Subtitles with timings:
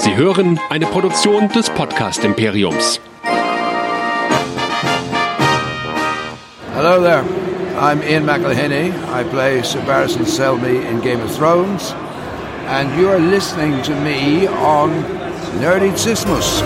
[0.00, 2.98] Sie hören eine Produktion des Podcast Imperiums.
[6.74, 7.22] Hello there.
[7.78, 8.94] I'm Ian McElhinney.
[9.12, 11.94] I play Sir Barristan Selmy in Game of Thrones.
[12.68, 14.90] And you are listening to me on
[15.60, 16.62] Nerdizismus.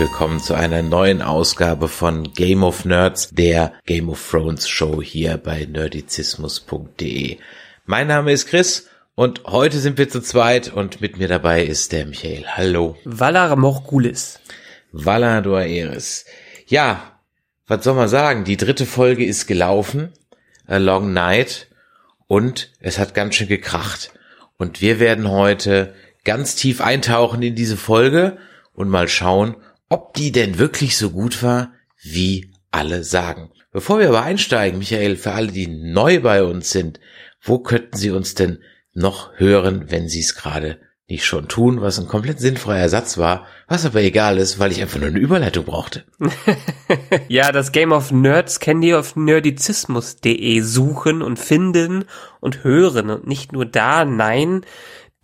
[0.00, 5.36] Willkommen zu einer neuen Ausgabe von Game of Nerds, der Game of Thrones Show hier
[5.36, 7.36] bei nerdizismus.de.
[7.84, 11.92] Mein Name ist Chris und heute sind wir zu zweit und mit mir dabei ist
[11.92, 12.46] der Michael.
[12.46, 12.96] Hallo.
[13.04, 14.40] Valar Morgulis.
[14.90, 16.24] Valar Doaeris.
[16.66, 17.20] Ja,
[17.66, 18.44] was soll man sagen?
[18.44, 20.14] Die dritte Folge ist gelaufen.
[20.66, 21.68] A Long Night.
[22.26, 24.12] Und es hat ganz schön gekracht.
[24.56, 28.38] Und wir werden heute ganz tief eintauchen in diese Folge
[28.72, 29.56] und mal schauen,
[29.90, 33.50] ob die denn wirklich so gut war, wie alle sagen.
[33.72, 36.98] Bevor wir aber einsteigen, Michael, für alle, die neu bei uns sind,
[37.42, 38.60] wo könnten Sie uns denn
[38.94, 40.78] noch hören, wenn Sie es gerade
[41.10, 44.80] nicht schon tun, was ein komplett sinnfreier Satz war, was aber egal ist, weil ich
[44.80, 46.04] einfach nur eine Überleitung brauchte.
[47.28, 52.04] ja, das Game of Nerds kennt ihr auf nerdizismus.de suchen und finden
[52.38, 54.62] und hören und nicht nur da, nein,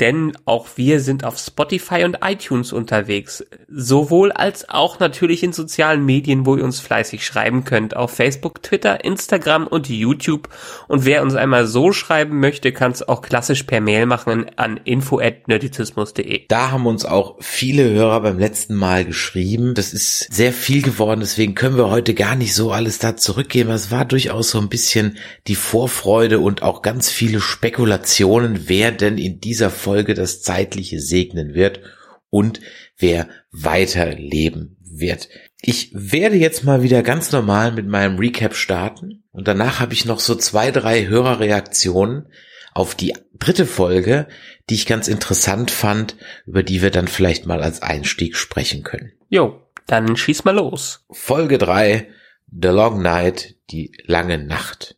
[0.00, 3.44] denn auch wir sind auf Spotify und iTunes unterwegs.
[3.68, 7.96] Sowohl als auch natürlich in sozialen Medien, wo ihr uns fleißig schreiben könnt.
[7.96, 10.50] Auf Facebook, Twitter, Instagram und YouTube.
[10.86, 14.78] Und wer uns einmal so schreiben möchte, kann es auch klassisch per Mail machen an
[14.84, 16.46] info.nerdizismus.de.
[16.48, 19.72] Da haben uns auch viele Hörer beim letzten Mal geschrieben.
[19.74, 23.70] Das ist sehr viel geworden, deswegen können wir heute gar nicht so alles da zurückgeben.
[23.70, 25.16] Es war durchaus so ein bisschen
[25.46, 31.54] die Vorfreude und auch ganz viele Spekulationen, wer denn in dieser Folge das Zeitliche segnen
[31.54, 31.80] wird
[32.28, 32.58] und
[32.98, 35.28] wer weiterleben wird.
[35.62, 40.04] Ich werde jetzt mal wieder ganz normal mit meinem Recap starten und danach habe ich
[40.04, 42.32] noch so zwei, drei Hörerreaktionen
[42.74, 44.26] auf die dritte Folge,
[44.68, 49.12] die ich ganz interessant fand, über die wir dann vielleicht mal als Einstieg sprechen können.
[49.28, 51.04] Jo, dann schieß mal los.
[51.12, 52.08] Folge drei:
[52.50, 54.96] The Long Night, die lange Nacht.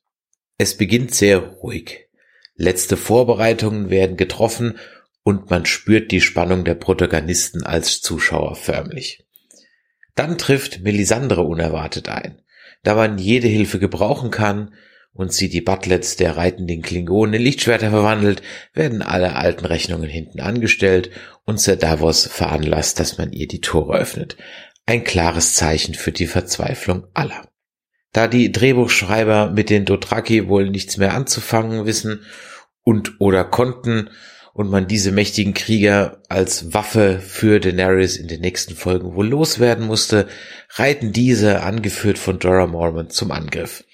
[0.57, 2.08] Es beginnt sehr ruhig.
[2.61, 4.79] Letzte Vorbereitungen werden getroffen
[5.23, 9.25] und man spürt die Spannung der Protagonisten als Zuschauer förmlich.
[10.17, 12.43] Dann trifft Melisandre unerwartet ein.
[12.83, 14.75] Da man jede Hilfe gebrauchen kann
[15.13, 18.43] und sie die Butlets der reitenden Klingonen in Lichtschwerter verwandelt,
[18.75, 21.11] werden alle alten Rechnungen hinten angestellt
[21.45, 24.37] und Sir Davos veranlasst, dass man ihr die Tore öffnet.
[24.85, 27.49] Ein klares Zeichen für die Verzweiflung aller.
[28.13, 32.25] Da die Drehbuchschreiber mit den Dothraki wohl nichts mehr anzufangen wissen
[32.83, 34.11] und oder konnten
[34.55, 39.87] und man diese mächtigen Krieger als Waffe für Daenerys in den nächsten Folgen wohl loswerden
[39.87, 40.27] musste,
[40.71, 43.85] reiten diese, angeführt von Jorah Mormont, zum Angriff.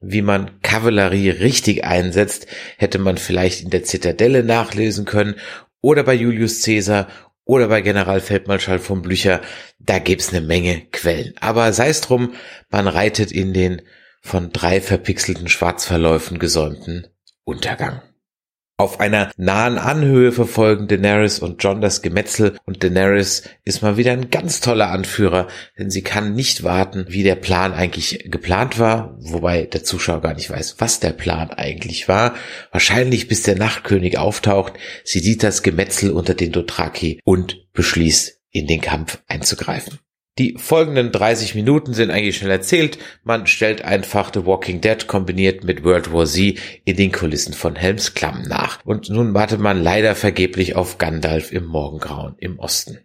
[0.00, 2.46] Wie man Kavallerie richtig einsetzt,
[2.76, 5.36] hätte man vielleicht in der Zitadelle nachlesen können
[5.80, 7.08] oder bei Julius Caesar
[7.44, 9.40] oder bei Generalfeldmarschall von Blücher,
[9.78, 11.34] da gibt's eine Menge Quellen.
[11.40, 12.34] Aber sei es drum,
[12.70, 13.82] man reitet in den
[14.20, 17.08] von drei verpixelten Schwarzverläufen gesäumten
[17.44, 18.02] Untergang.
[18.78, 24.12] Auf einer nahen Anhöhe verfolgen Daenerys und John das Gemetzel und Daenerys ist mal wieder
[24.12, 25.46] ein ganz toller Anführer,
[25.78, 30.34] denn sie kann nicht warten, wie der Plan eigentlich geplant war, wobei der Zuschauer gar
[30.34, 32.34] nicht weiß, was der Plan eigentlich war.
[32.72, 34.72] Wahrscheinlich bis der Nachtkönig auftaucht,
[35.04, 39.98] sie sieht das Gemetzel unter den Dothraki und beschließt, in den Kampf einzugreifen.
[40.38, 42.96] Die folgenden 30 Minuten sind eigentlich schnell erzählt.
[43.22, 47.76] Man stellt einfach The Walking Dead kombiniert mit World War Z in den Kulissen von
[47.76, 48.78] Helms Klamm nach.
[48.86, 53.00] Und nun wartet man leider vergeblich auf Gandalf im Morgengrauen im Osten.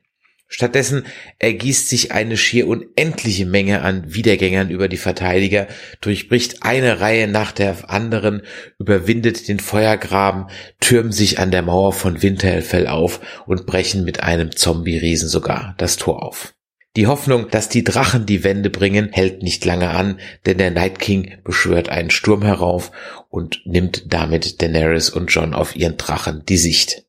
[0.47, 1.05] Stattdessen
[1.39, 5.67] ergießt sich eine schier unendliche Menge an Wiedergängern über die Verteidiger,
[5.99, 8.43] durchbricht eine Reihe nach der anderen,
[8.79, 10.45] überwindet den Feuergraben,
[10.79, 15.97] türmen sich an der Mauer von Winterfell auf und brechen mit einem Zombie-Riesen sogar das
[15.97, 16.53] Tor auf.
[16.97, 20.97] Die Hoffnung, dass die Drachen die Wende bringen, hält nicht lange an, denn der Night
[20.97, 22.91] King beschwört einen Sturm herauf
[23.29, 27.05] und nimmt damit Daenerys und John auf ihren Drachen die Sicht.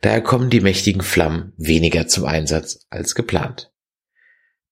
[0.00, 3.72] Daher kommen die mächtigen Flammen weniger zum Einsatz als geplant.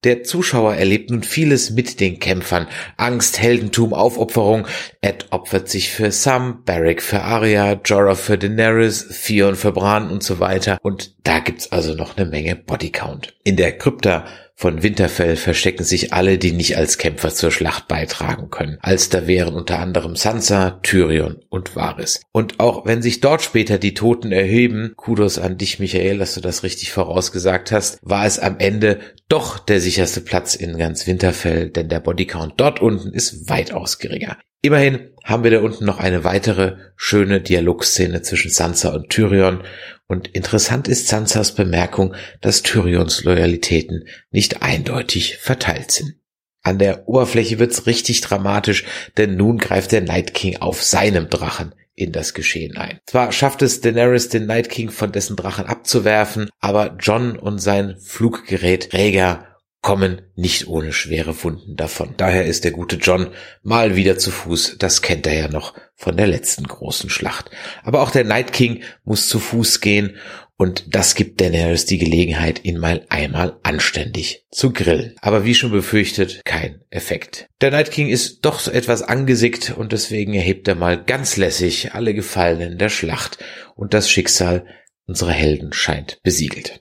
[0.05, 2.69] Der Zuschauer erlebt nun vieles mit den Kämpfern.
[2.97, 4.67] Angst, Heldentum, Aufopferung.
[5.03, 10.23] Ed opfert sich für Sam, Barrick für Arya, Jorah für Daenerys, Theon für Bran und
[10.23, 10.79] so weiter.
[10.81, 13.35] Und da gibt's also noch eine Menge Bodycount.
[13.45, 14.25] In der Krypta
[14.61, 18.77] von Winterfell verstecken sich alle, die nicht als Kämpfer zur Schlacht beitragen können.
[18.83, 22.21] Als da wären unter anderem Sansa, Tyrion und Varys.
[22.31, 26.43] Und auch wenn sich dort später die Toten erheben, Kudos an dich, Michael, dass du
[26.43, 31.71] das richtig vorausgesagt hast, war es am Ende doch der sicherste Platz in ganz Winterfell,
[31.71, 34.37] denn der Bodycount dort unten ist weitaus geringer.
[34.63, 39.63] Immerhin haben wir da unten noch eine weitere schöne Dialogszene zwischen Sansa und Tyrion
[40.07, 46.17] und interessant ist Sansas Bemerkung, dass Tyrions Loyalitäten nicht eindeutig verteilt sind.
[46.63, 48.85] An der Oberfläche wird's richtig dramatisch,
[49.17, 52.99] denn nun greift der Night King auf seinem Drachen in das Geschehen ein.
[53.07, 57.97] Zwar schafft es Daenerys den Night King von dessen Drachen abzuwerfen, aber John und sein
[57.99, 59.50] Fluggerät Rhaegar
[59.83, 62.15] kommen nicht ohne schwere Wunden davon.
[62.17, 63.29] Daher ist der gute John
[63.63, 67.51] mal wieder zu Fuß, das kennt er ja noch von der letzten großen Schlacht.
[67.83, 70.17] Aber auch der Night King muss zu Fuß gehen
[70.61, 75.15] und das gibt Daenerys die Gelegenheit, ihn mal einmal anständig zu grillen.
[75.23, 77.49] Aber wie schon befürchtet, kein Effekt.
[77.63, 81.95] Der Night King ist doch so etwas angesickt und deswegen erhebt er mal ganz lässig
[81.95, 83.39] alle Gefallenen der Schlacht
[83.75, 84.67] und das Schicksal
[85.07, 86.80] unserer Helden scheint besiegelt.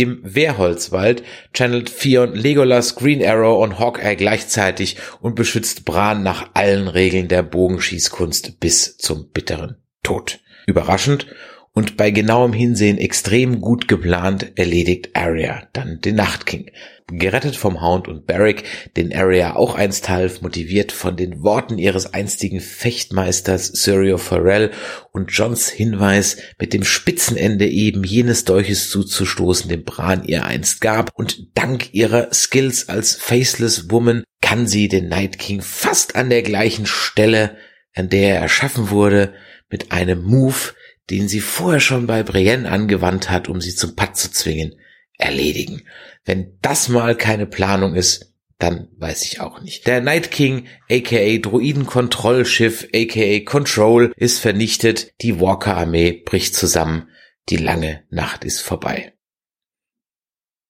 [0.00, 6.86] Im Wehrholzwald channelt Theon Legolas, Green Arrow und Hawkeye gleichzeitig und beschützt Bran nach allen
[6.86, 10.38] Regeln der Bogenschießkunst bis zum bitteren Tod.
[10.68, 11.26] Überraschend
[11.72, 16.70] und bei genauem Hinsehen extrem gut geplant erledigt Arya dann den Nachtking.
[17.10, 18.64] Gerettet vom Hound und Barrick,
[18.96, 24.72] den Arya auch einst half, motiviert von den Worten ihres einstigen Fechtmeisters Syrio Farrell
[25.12, 31.10] und Johns Hinweis, mit dem Spitzenende eben jenes Dolches zuzustoßen, dem Bran ihr einst gab,
[31.14, 36.42] und dank ihrer Skills als Faceless Woman kann sie den Night King fast an der
[36.42, 37.56] gleichen Stelle,
[37.94, 39.32] an der er erschaffen wurde,
[39.70, 40.74] mit einem Move,
[41.08, 44.74] den sie vorher schon bei Brienne angewandt hat, um sie zum Patt zu zwingen,
[45.16, 45.82] erledigen.
[46.28, 49.86] Wenn das mal keine Planung ist, dann weiß ich auch nicht.
[49.86, 57.08] Der Night King, aka Druidenkontrollschiff, aka Control, ist vernichtet, die Walker-Armee bricht zusammen,
[57.48, 59.14] die lange Nacht ist vorbei.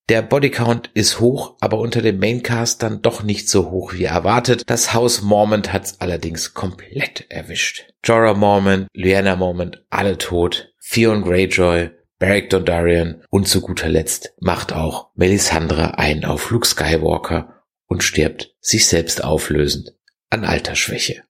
[0.09, 4.63] Der Bodycount ist hoch, aber unter dem Maincast dann doch nicht so hoch wie erwartet.
[4.69, 7.85] Das Haus Mormont hat's allerdings komplett erwischt.
[8.05, 10.73] Jorah Mormont, Lyanna Mormont, alle tot.
[10.89, 17.63] Theon Greyjoy, Beric Dondarrion und zu guter Letzt macht auch Melisandre ein auf Luke Skywalker
[17.87, 19.95] und stirbt sich selbst auflösend
[20.31, 21.23] an Altersschwäche.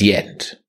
[0.00, 0.64] The End.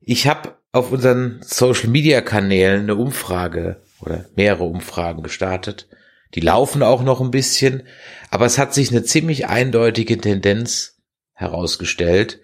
[0.00, 5.88] Ich habe auf unseren Social Media Kanälen eine Umfrage oder mehrere Umfragen gestartet
[6.34, 7.84] die laufen auch noch ein bisschen,
[8.30, 11.00] aber es hat sich eine ziemlich eindeutige Tendenz
[11.32, 12.40] herausgestellt,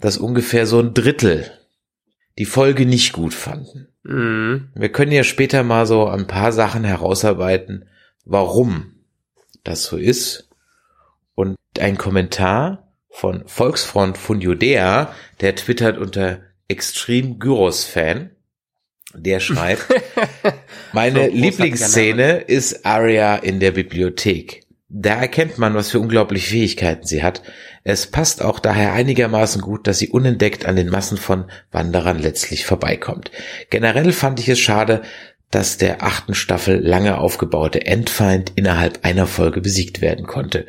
[0.00, 1.50] dass ungefähr so ein Drittel
[2.38, 3.88] die Folge nicht gut fanden.
[4.04, 4.68] Mhm.
[4.74, 7.88] Wir können ja später mal so ein paar Sachen herausarbeiten,
[8.24, 8.94] warum
[9.64, 10.48] das so ist.
[11.34, 18.30] Und ein Kommentar von Volksfront von Judäa, der twittert unter Extreme Gyros Fan,
[19.14, 19.86] der schreibt,
[20.92, 24.64] meine so Lieblingsszene ist Arya in der Bibliothek.
[24.88, 27.42] Da erkennt man, was für unglaubliche Fähigkeiten sie hat.
[27.84, 32.64] Es passt auch daher einigermaßen gut, dass sie unentdeckt an den Massen von Wanderern letztlich
[32.64, 33.30] vorbeikommt.
[33.68, 35.02] Generell fand ich es schade,
[35.50, 40.66] dass der achten Staffel lange aufgebaute Endfeind innerhalb einer Folge besiegt werden konnte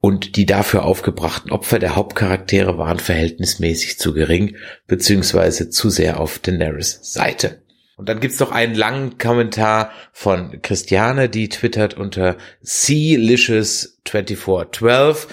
[0.00, 6.38] und die dafür aufgebrachten Opfer der Hauptcharaktere waren verhältnismäßig zu gering, beziehungsweise zu sehr auf
[6.38, 7.62] Daenerys Seite.
[7.96, 15.28] Und dann gibt's noch einen langen Kommentar von Christiane, die twittert unter Sealicious2412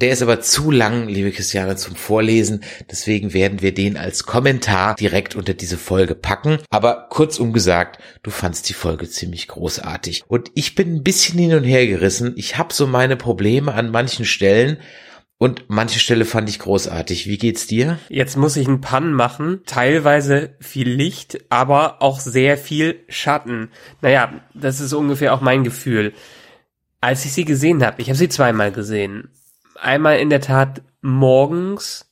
[0.00, 2.62] der ist aber zu lang, liebe Christiane, zum Vorlesen.
[2.90, 6.58] Deswegen werden wir den als Kommentar direkt unter diese Folge packen.
[6.68, 10.24] Aber kurzum gesagt, du fandst die Folge ziemlich großartig.
[10.28, 12.34] Und ich bin ein bisschen hin und her gerissen.
[12.36, 14.76] Ich habe so meine Probleme an manchen Stellen.
[15.38, 17.26] Und manche Stelle fand ich großartig.
[17.26, 17.98] Wie geht's dir?
[18.10, 19.60] Jetzt muss ich einen Pann machen.
[19.64, 23.70] Teilweise viel Licht, aber auch sehr viel Schatten.
[24.02, 26.12] Naja, das ist ungefähr auch mein Gefühl.
[27.00, 29.30] Als ich sie gesehen habe, ich habe sie zweimal gesehen
[29.80, 32.06] einmal in der Tat morgens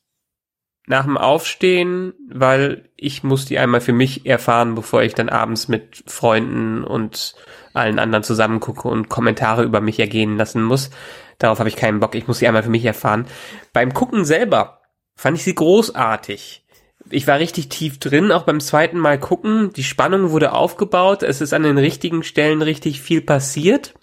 [0.86, 5.68] nach dem Aufstehen, weil ich muss die einmal für mich erfahren, bevor ich dann abends
[5.68, 7.34] mit Freunden und
[7.72, 10.90] allen anderen zusammen gucke und Kommentare über mich ergehen lassen muss.
[11.38, 12.14] Darauf habe ich keinen Bock.
[12.14, 13.26] Ich muss sie einmal für mich erfahren.
[13.72, 14.82] Beim Gucken selber
[15.16, 16.64] fand ich sie großartig.
[17.10, 19.72] Ich war richtig tief drin, auch beim zweiten Mal gucken.
[19.74, 21.22] Die Spannung wurde aufgebaut.
[21.22, 23.94] Es ist an den richtigen Stellen richtig viel passiert.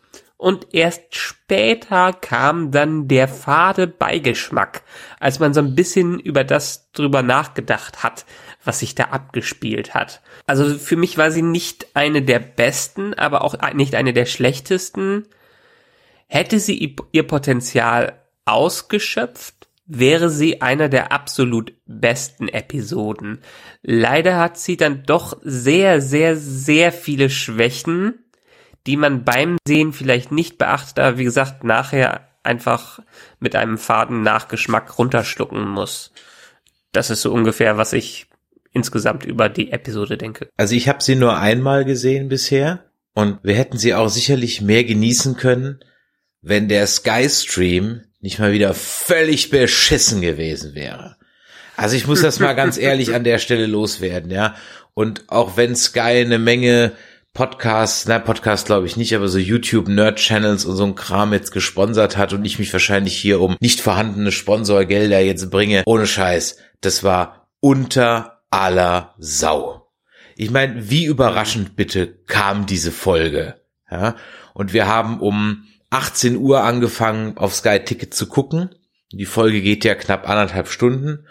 [0.41, 4.81] Und erst später kam dann der fade Beigeschmack,
[5.19, 8.25] als man so ein bisschen über das drüber nachgedacht hat,
[8.63, 10.19] was sich da abgespielt hat.
[10.48, 15.27] Also für mich war sie nicht eine der besten, aber auch nicht eine der schlechtesten.
[16.25, 23.41] Hätte sie ihr Potenzial ausgeschöpft, wäre sie einer der absolut besten Episoden.
[23.83, 28.15] Leider hat sie dann doch sehr, sehr, sehr viele Schwächen,
[28.88, 33.00] die man beim Sehen vielleicht nicht beachtet, aber wie gesagt, nachher einfach
[33.39, 36.11] mit einem faden Nachgeschmack runterschlucken muss.
[36.91, 38.27] Das ist so ungefähr, was ich
[38.71, 40.50] insgesamt über die Episode denke.
[40.57, 44.83] Also ich habe sie nur einmal gesehen bisher und wir hätten sie auch sicherlich mehr
[44.83, 45.79] genießen können,
[46.41, 51.17] wenn der Skystream nicht mal wieder völlig beschissen gewesen wäre.
[51.75, 54.55] Also ich muss das mal ganz ehrlich an der Stelle loswerden, ja.
[54.93, 56.93] Und auch wenn Sky eine Menge
[57.33, 61.31] Podcasts, na Podcast glaube ich nicht, aber so YouTube Nerd Channels und so ein Kram
[61.31, 65.83] jetzt gesponsert hat und ich mich wahrscheinlich hier um nicht vorhandene Sponsorgelder jetzt bringe.
[65.85, 69.93] Ohne Scheiß, das war unter aller Sau.
[70.35, 73.61] Ich meine, wie überraschend bitte kam diese Folge?
[73.89, 74.17] Ja,
[74.53, 78.75] und wir haben um 18 Uhr angefangen auf Sky Ticket zu gucken.
[79.13, 81.27] Die Folge geht ja knapp anderthalb Stunden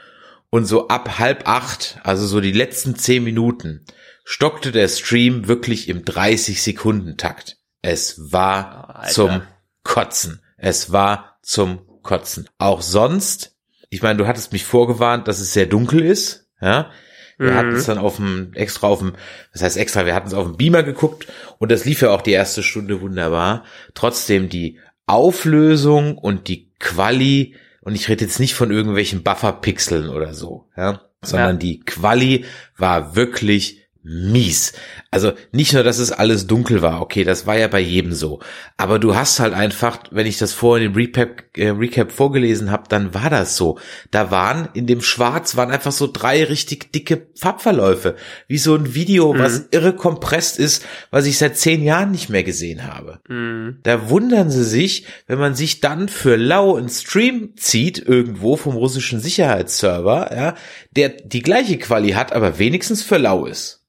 [0.49, 3.85] und so ab halb acht, also so die letzten zehn Minuten,
[4.31, 7.57] stockte der Stream wirklich im 30 Sekunden Takt.
[7.83, 9.43] Es war oh, zum
[9.83, 10.41] Kotzen.
[10.57, 12.49] Es war zum Kotzen.
[12.57, 13.57] Auch sonst,
[13.89, 16.93] ich meine, du hattest mich vorgewarnt, dass es sehr dunkel ist, ja.
[17.39, 17.57] Wir mhm.
[17.57, 19.15] hatten es dann auf dem, extra auf dem,
[19.53, 21.27] das heißt extra, wir hatten es auf dem Beamer geguckt
[21.59, 23.65] und das lief ja auch die erste Stunde wunderbar.
[23.95, 30.35] Trotzdem die Auflösung und die Quali, und ich rede jetzt nicht von irgendwelchen Bufferpixeln oder
[30.35, 31.59] so, ja, sondern ja.
[31.59, 32.45] die Quali
[32.77, 34.73] war wirklich mies.
[35.11, 38.41] Also nicht nur, dass es alles dunkel war, okay, das war ja bei jedem so.
[38.77, 42.85] Aber du hast halt einfach, wenn ich das vorhin im Recap, äh, Recap vorgelesen habe,
[42.89, 43.79] dann war das so.
[44.11, 48.17] Da waren in dem Schwarz waren einfach so drei richtig dicke Farbverläufe,
[48.49, 49.39] wie so ein Video, mhm.
[49.39, 53.21] was irre kompresst ist, was ich seit zehn Jahren nicht mehr gesehen habe.
[53.29, 53.81] Mhm.
[53.83, 58.77] Da wundern sie sich, wenn man sich dann für lau einen Stream zieht irgendwo vom
[58.77, 60.55] russischen Sicherheitsserver, ja,
[60.97, 63.81] der die gleiche Quali hat, aber wenigstens für lau ist.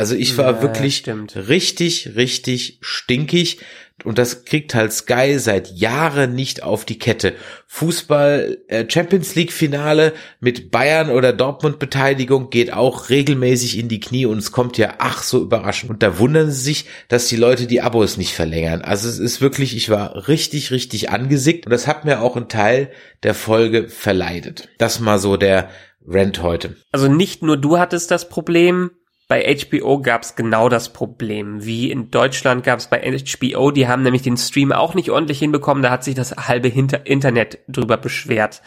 [0.00, 1.36] Also ich war ja, wirklich stimmt.
[1.36, 3.58] richtig, richtig stinkig.
[4.02, 7.34] Und das kriegt halt Sky seit Jahren nicht auf die Kette.
[7.66, 14.00] Fußball äh, Champions League Finale mit Bayern oder Dortmund Beteiligung geht auch regelmäßig in die
[14.00, 15.90] Knie und es kommt ja ach so überraschend.
[15.90, 18.80] Und da wundern sie sich, dass die Leute die Abos nicht verlängern.
[18.80, 22.48] Also es ist wirklich, ich war richtig, richtig angesickt und das hat mir auch einen
[22.48, 22.90] Teil
[23.22, 24.70] der Folge verleidet.
[24.78, 25.68] Das mal so der
[26.08, 26.76] Rent heute.
[26.90, 28.92] Also nicht nur du hattest das Problem,
[29.30, 31.64] bei HBO gab es genau das Problem.
[31.64, 35.38] Wie in Deutschland gab es bei HBO, die haben nämlich den Stream auch nicht ordentlich
[35.38, 38.60] hinbekommen, da hat sich das halbe Hinter Internet drüber beschwert.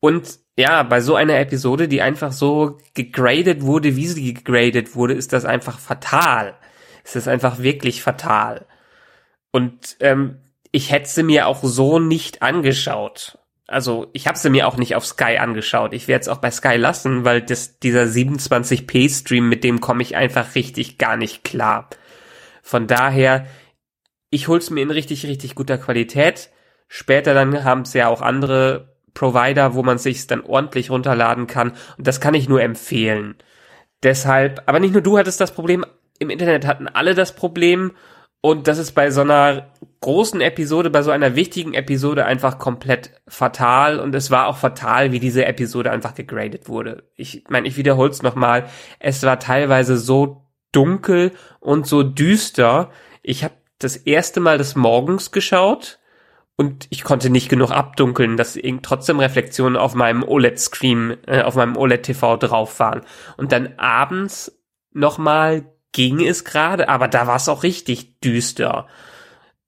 [0.00, 5.12] Und ja, bei so einer Episode, die einfach so gegradet wurde, wie sie gegradet wurde,
[5.12, 6.54] ist das einfach fatal.
[7.04, 8.64] Es ist einfach wirklich fatal.
[9.52, 10.38] Und ähm,
[10.72, 14.94] ich hätte sie mir auch so nicht angeschaut also ich habe sie mir auch nicht
[14.94, 15.94] auf Sky angeschaut.
[15.94, 20.16] Ich werde es auch bei Sky lassen, weil das, dieser 27p-Stream, mit dem komme ich
[20.16, 21.88] einfach richtig gar nicht klar.
[22.62, 23.46] Von daher,
[24.30, 26.50] ich hol's mir in richtig, richtig guter Qualität.
[26.88, 31.72] Später dann haben es ja auch andere Provider, wo man sich's dann ordentlich runterladen kann.
[31.96, 33.36] Und das kann ich nur empfehlen.
[34.02, 35.86] Deshalb, aber nicht nur du hattest das Problem,
[36.18, 37.92] im Internet hatten alle das Problem
[38.40, 39.70] und das ist bei so einer
[40.04, 43.98] großen Episode, bei so einer wichtigen Episode einfach komplett fatal.
[43.98, 47.04] Und es war auch fatal, wie diese Episode einfach gegradet wurde.
[47.16, 48.68] Ich meine, ich wiederhole es nochmal.
[48.98, 52.90] Es war teilweise so dunkel und so düster.
[53.22, 56.00] Ich habe das erste Mal des Morgens geschaut
[56.56, 61.78] und ich konnte nicht genug abdunkeln, dass trotzdem Reflexionen auf meinem OLED-Screen, äh, auf meinem
[61.78, 63.00] OLED-TV drauf waren.
[63.38, 64.60] Und dann abends
[64.92, 68.86] nochmal ging es gerade, aber da war es auch richtig düster.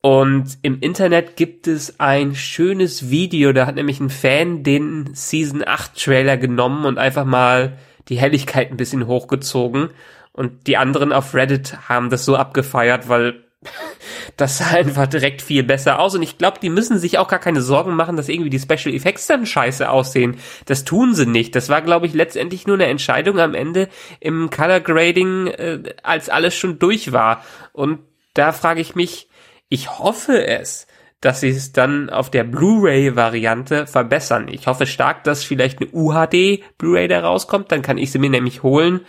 [0.06, 5.64] Und im Internet gibt es ein schönes Video, da hat nämlich ein Fan den Season
[5.66, 7.76] 8 Trailer genommen und einfach mal
[8.08, 9.90] die Helligkeit ein bisschen hochgezogen.
[10.30, 13.42] Und die anderen auf Reddit haben das so abgefeiert, weil
[14.36, 16.14] das sah einfach direkt viel besser aus.
[16.14, 18.94] Und ich glaube, die müssen sich auch gar keine Sorgen machen, dass irgendwie die Special
[18.94, 20.36] Effects dann scheiße aussehen.
[20.66, 21.56] Das tun sie nicht.
[21.56, 23.88] Das war, glaube ich, letztendlich nur eine Entscheidung am Ende
[24.20, 27.44] im Color Grading, äh, als alles schon durch war.
[27.72, 27.98] Und
[28.34, 29.26] da frage ich mich,
[29.68, 30.86] ich hoffe es,
[31.20, 34.48] dass sie es dann auf der Blu-ray-Variante verbessern.
[34.48, 37.72] Ich hoffe stark, dass vielleicht eine UHD Blu-ray da rauskommt.
[37.72, 39.00] Dann kann ich sie mir nämlich holen,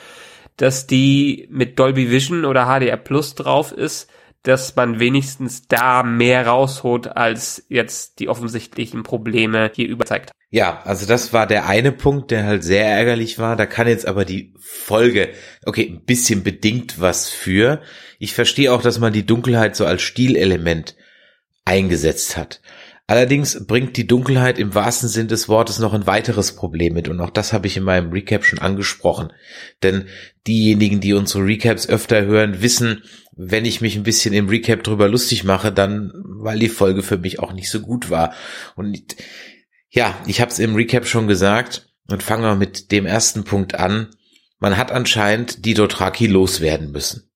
[0.55, 4.09] dass die mit Dolby Vision oder HDR Plus drauf ist
[4.48, 10.32] dass man wenigstens da mehr rausholt, als jetzt die offensichtlichen Probleme hier überzeigt.
[10.50, 13.58] Ja, also das war der eine Punkt, der halt sehr ärgerlich war.
[13.58, 15.30] Da kann jetzt aber die Folge,
[15.66, 17.82] okay, ein bisschen bedingt was für.
[18.20, 20.96] Ich verstehe auch, dass man die Dunkelheit so als Stilelement
[21.66, 22.62] eingesetzt hat.
[23.09, 27.21] Allerdings bringt die Dunkelheit im wahrsten Sinn des Wortes noch ein weiteres Problem mit und
[27.21, 29.31] auch das habe ich in meinem Recap schon angesprochen.
[29.81, 30.09] Denn
[30.45, 35.07] diejenigen, die unsere Recaps öfter hören, wissen, wenn ich mich ein bisschen im Recap drüber
[35.07, 38.33] lustig mache, dann weil die Folge für mich auch nicht so gut war.
[38.75, 39.15] Und
[39.89, 43.75] ja, ich habe es im Recap schon gesagt und fangen wir mit dem ersten Punkt
[43.75, 44.09] an.
[44.59, 47.31] Man hat anscheinend die Dothraki loswerden müssen.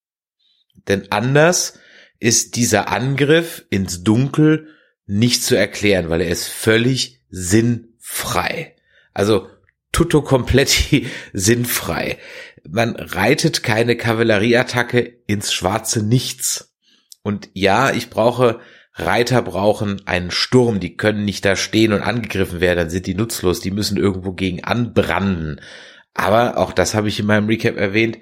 [0.89, 1.79] Denn anders
[2.19, 4.67] ist dieser Angriff ins Dunkel
[5.11, 8.75] nicht zu erklären, weil er ist völlig sinnfrei.
[9.13, 9.49] Also
[9.91, 12.17] tutto kompletti sinnfrei.
[12.69, 16.73] Man reitet keine Kavallerieattacke ins schwarze Nichts.
[17.23, 18.61] Und ja, ich brauche
[18.93, 23.15] Reiter brauchen einen Sturm, die können nicht da stehen und angegriffen werden, dann sind die
[23.15, 25.59] nutzlos, die müssen irgendwo gegen anbranden.
[26.13, 28.17] Aber auch das habe ich in meinem Recap erwähnt,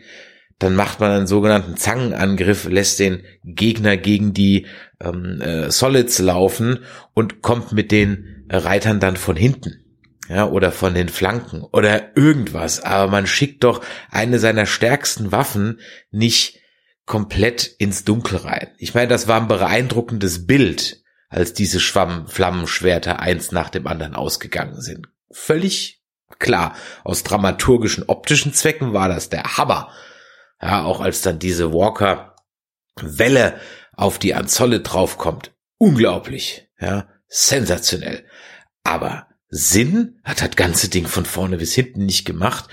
[0.60, 4.68] dann macht man einen sogenannten Zangenangriff, lässt den Gegner gegen die
[5.02, 6.80] ähm, äh, Solids laufen
[7.14, 9.86] und kommt mit den Reitern dann von hinten.
[10.28, 12.82] Ja, oder von den Flanken oder irgendwas.
[12.82, 15.80] Aber man schickt doch eine seiner stärksten Waffen
[16.12, 16.60] nicht
[17.06, 18.68] komplett ins Dunkel rein.
[18.78, 24.14] Ich meine, das war ein beeindruckendes Bild, als diese Schwamm Flammenschwerter eins nach dem anderen
[24.14, 25.08] ausgegangen sind.
[25.32, 26.04] Völlig
[26.38, 26.76] klar.
[27.04, 29.92] Aus dramaturgischen, optischen Zwecken war das der Hammer.
[30.62, 32.36] Ja, auch als dann diese Walker
[33.02, 33.60] Welle
[33.94, 35.52] auf die Anzolle draufkommt.
[35.78, 36.68] Unglaublich.
[36.80, 38.26] Ja, sensationell.
[38.84, 42.70] Aber Sinn hat das ganze Ding von vorne bis hinten nicht gemacht.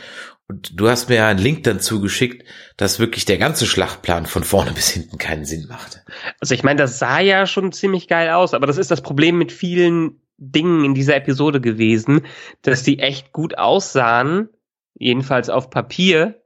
[0.49, 2.45] Und du hast mir ja einen Link dann zugeschickt,
[2.77, 6.03] dass wirklich der ganze Schlachtplan von vorne bis hinten keinen Sinn machte.
[6.41, 9.39] Also ich meine, das sah ja schon ziemlich geil aus, aber das ist das Problem
[9.39, 12.23] mit vielen Dingen in dieser Episode gewesen,
[12.63, 14.51] dass die echt gut aussahen,
[14.95, 16.43] jedenfalls auf Papier,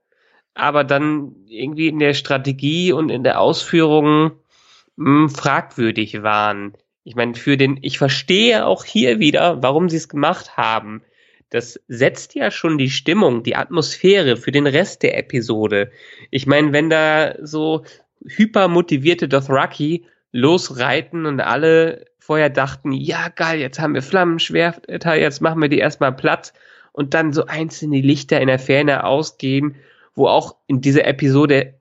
[0.60, 4.32] aber dann irgendwie in der Strategie und in der Ausführung
[4.96, 6.74] mh, hm, fragwürdig waren.
[7.02, 11.02] Ich meine, für den, ich verstehe auch hier wieder, warum sie es gemacht haben.
[11.48, 15.90] Das setzt ja schon die Stimmung, die Atmosphäre für den Rest der Episode.
[16.30, 17.84] Ich meine, wenn da so
[18.24, 25.60] hypermotivierte Dothraki losreiten und alle vorher dachten, ja geil, jetzt haben wir Flammenschwerter, jetzt machen
[25.60, 26.52] wir die erstmal platt
[26.92, 29.76] und dann so einzelne Lichter in der Ferne ausgehen
[30.14, 31.80] wo auch in dieser Episode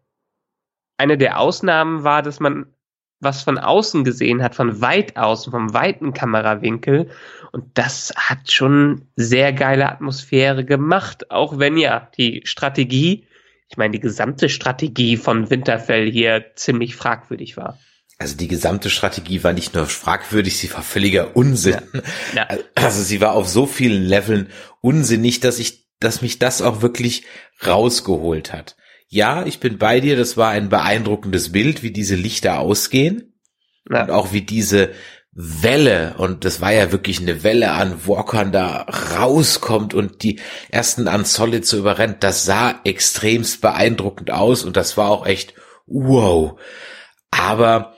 [0.98, 2.74] eine der Ausnahmen war, dass man
[3.22, 7.10] was von außen gesehen hat, von weit außen, vom weiten Kamerawinkel.
[7.52, 13.28] Und das hat schon sehr geile Atmosphäre gemacht, auch wenn ja die Strategie,
[13.68, 17.78] ich meine, die gesamte Strategie von Winterfell hier ziemlich fragwürdig war.
[18.18, 21.78] Also die gesamte Strategie war nicht nur fragwürdig, sie war völliger Unsinn.
[22.34, 22.48] Ja.
[22.50, 22.58] Ja.
[22.76, 24.50] Also sie war auf so vielen Leveln
[24.82, 27.24] unsinnig, dass ich dass mich das auch wirklich
[27.66, 28.76] rausgeholt hat.
[29.08, 33.34] Ja, ich bin bei dir, das war ein beeindruckendes Bild, wie diese Lichter ausgehen
[33.90, 34.04] ja.
[34.04, 34.92] und auch wie diese
[35.32, 38.82] Welle, und das war ja wirklich eine Welle an Walkern da
[39.18, 44.98] rauskommt und die ersten an Solid zu überrennt, das sah extremst beeindruckend aus und das
[44.98, 45.54] war auch echt
[45.86, 46.60] wow.
[47.32, 47.96] Aber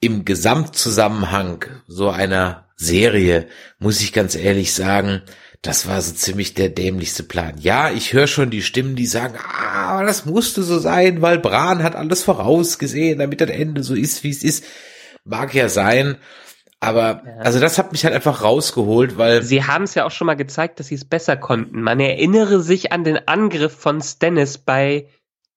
[0.00, 5.22] im Gesamtzusammenhang so einer Serie muss ich ganz ehrlich sagen,
[5.62, 7.54] das war so ziemlich der dämlichste Plan.
[7.58, 11.38] Ja, ich höre schon die Stimmen, die sagen, ah, aber das musste so sein, weil
[11.38, 14.64] Bran hat alles vorausgesehen, damit das Ende so ist, wie es ist.
[15.24, 16.16] Mag ja sein.
[16.82, 20.26] Aber also das hat mich halt einfach rausgeholt, weil sie haben es ja auch schon
[20.26, 21.82] mal gezeigt, dass sie es besser konnten.
[21.82, 25.08] Man erinnere sich an den Angriff von Stannis bei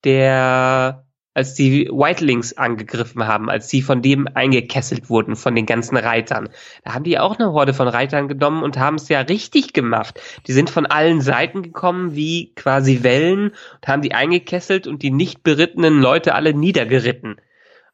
[0.04, 5.96] der als die Whitelings angegriffen haben, als sie von dem eingekesselt wurden, von den ganzen
[5.96, 6.48] Reitern.
[6.84, 10.20] Da haben die auch eine Horde von Reitern genommen und haben es ja richtig gemacht.
[10.46, 15.10] Die sind von allen Seiten gekommen, wie quasi Wellen, und haben die eingekesselt und die
[15.10, 17.40] nicht berittenen Leute alle niedergeritten.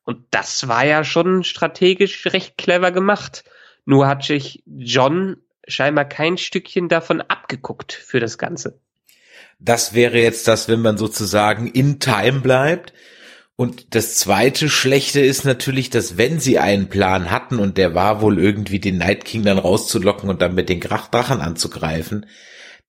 [0.05, 3.45] Und das war ja schon strategisch recht clever gemacht.
[3.87, 8.81] Nur hat sich John scheinbar kein Stückchen davon abgeguckt für das Ganze.
[9.59, 12.93] Das wäre jetzt das, wenn man sozusagen in Time bleibt
[13.61, 18.23] und das zweite Schlechte ist natürlich, dass wenn sie einen Plan hatten und der war
[18.23, 22.25] wohl irgendwie den Night King dann rauszulocken und dann mit den Drachen anzugreifen,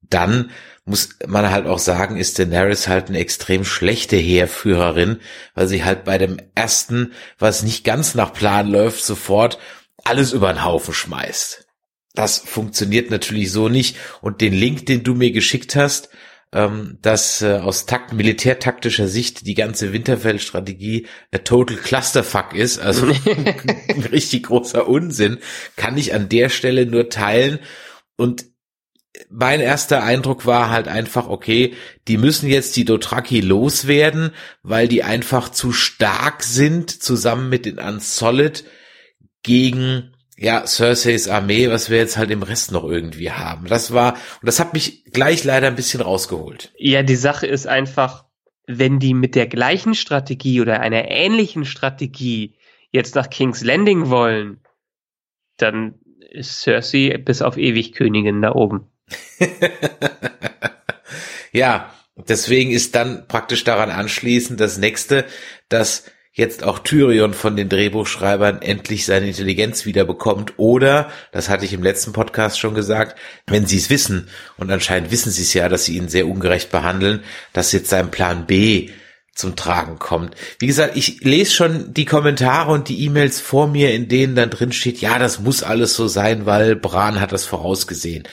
[0.01, 0.51] dann
[0.85, 5.19] muss man halt auch sagen, ist Daenerys halt eine extrem schlechte Heerführerin,
[5.55, 9.59] weil sie halt bei dem ersten, was nicht ganz nach Plan läuft, sofort
[10.05, 11.67] alles über den Haufen schmeißt.
[12.13, 16.07] Das funktioniert natürlich so nicht und den Link, den du mir geschickt hast,
[16.53, 23.07] ähm, dass äh, aus takt militärtaktischer Sicht die ganze Winterfell-Strategie a total Clusterfuck ist, also
[23.07, 25.39] ein richtig großer Unsinn,
[25.75, 27.59] kann ich an der Stelle nur teilen.
[28.17, 28.45] Und
[29.29, 31.73] mein erster Eindruck war halt einfach, okay,
[32.07, 34.31] die müssen jetzt die Dothraki loswerden,
[34.63, 38.63] weil die einfach zu stark sind, zusammen mit den Unsolid
[39.43, 43.67] gegen ja, Cerseis Armee, was wir jetzt halt im Rest noch irgendwie haben.
[43.67, 46.73] Das war, und das hat mich gleich leider ein bisschen rausgeholt.
[46.79, 48.25] Ja, die Sache ist einfach,
[48.65, 52.55] wenn die mit der gleichen Strategie oder einer ähnlichen Strategie
[52.89, 54.61] jetzt nach King's Landing wollen,
[55.57, 55.99] dann
[56.31, 58.89] ist Cersei bis auf ewig Königin da oben.
[61.51, 65.23] ja, deswegen ist dann praktisch daran anschließend das nächste,
[65.69, 71.65] dass jetzt auch Tyrion von den Drehbuchschreibern endlich seine Intelligenz wieder bekommt oder, das hatte
[71.65, 73.17] ich im letzten Podcast schon gesagt,
[73.47, 76.71] wenn sie es wissen, und anscheinend wissen sie es ja, dass sie ihn sehr ungerecht
[76.71, 78.89] behandeln, dass jetzt sein Plan B
[79.33, 80.35] zum Tragen kommt.
[80.59, 84.49] Wie gesagt, ich lese schon die Kommentare und die E-Mails vor mir, in denen dann
[84.49, 88.27] drin steht, ja, das muss alles so sein, weil Bran hat das vorausgesehen.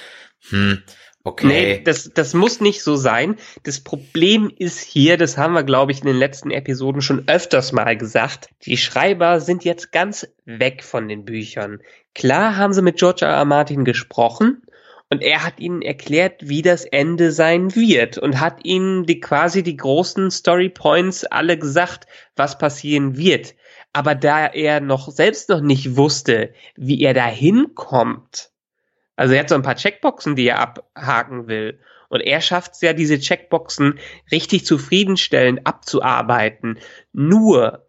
[0.51, 0.83] Hm,
[1.29, 1.47] okay.
[1.47, 3.37] Nee, das, das muss nicht so sein.
[3.63, 7.73] Das Problem ist hier, das haben wir, glaube ich, in den letzten Episoden schon öfters
[7.73, 11.81] mal gesagt, die Schreiber sind jetzt ganz weg von den Büchern.
[12.15, 13.33] Klar haben sie mit George R.
[13.33, 13.45] R.
[13.45, 14.63] Martin gesprochen,
[15.11, 19.63] und er hat ihnen erklärt, wie das Ende sein wird und hat ihnen die quasi
[19.63, 23.55] die großen Story Points alle gesagt, was passieren wird.
[23.95, 28.51] Aber da er noch selbst noch nicht wusste, wie er da hinkommt,
[29.19, 31.81] also er hat so ein paar Checkboxen, die er abhaken will.
[32.09, 33.99] Und er schafft es ja, diese Checkboxen
[34.31, 36.79] richtig zufriedenstellend abzuarbeiten.
[37.13, 37.89] Nur,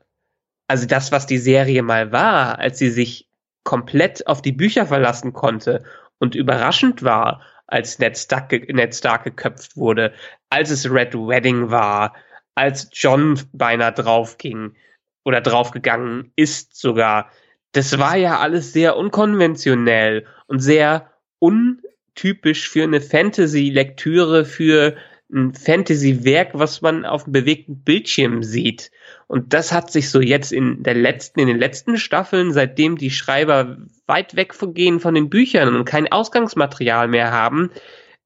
[0.67, 3.29] also das, was die Serie mal war, als sie sich
[3.63, 5.83] komplett auf die Bücher verlassen konnte
[6.17, 10.13] und überraschend war, als Ned Stark, Ned Stark geköpft wurde,
[10.49, 12.15] als es Red Wedding war,
[12.55, 14.75] als John beinahe draufging
[15.23, 17.29] oder draufgegangen ist sogar.
[17.73, 24.95] Das war ja alles sehr unkonventionell und sehr untypisch für eine Fantasy-Lektüre, für
[25.31, 28.91] ein Fantasy-Werk, was man auf dem bewegten Bildschirm sieht.
[29.27, 33.11] Und das hat sich so jetzt in der letzten, in den letzten Staffeln, seitdem die
[33.11, 37.69] Schreiber weit weg gehen von den Büchern und kein Ausgangsmaterial mehr haben,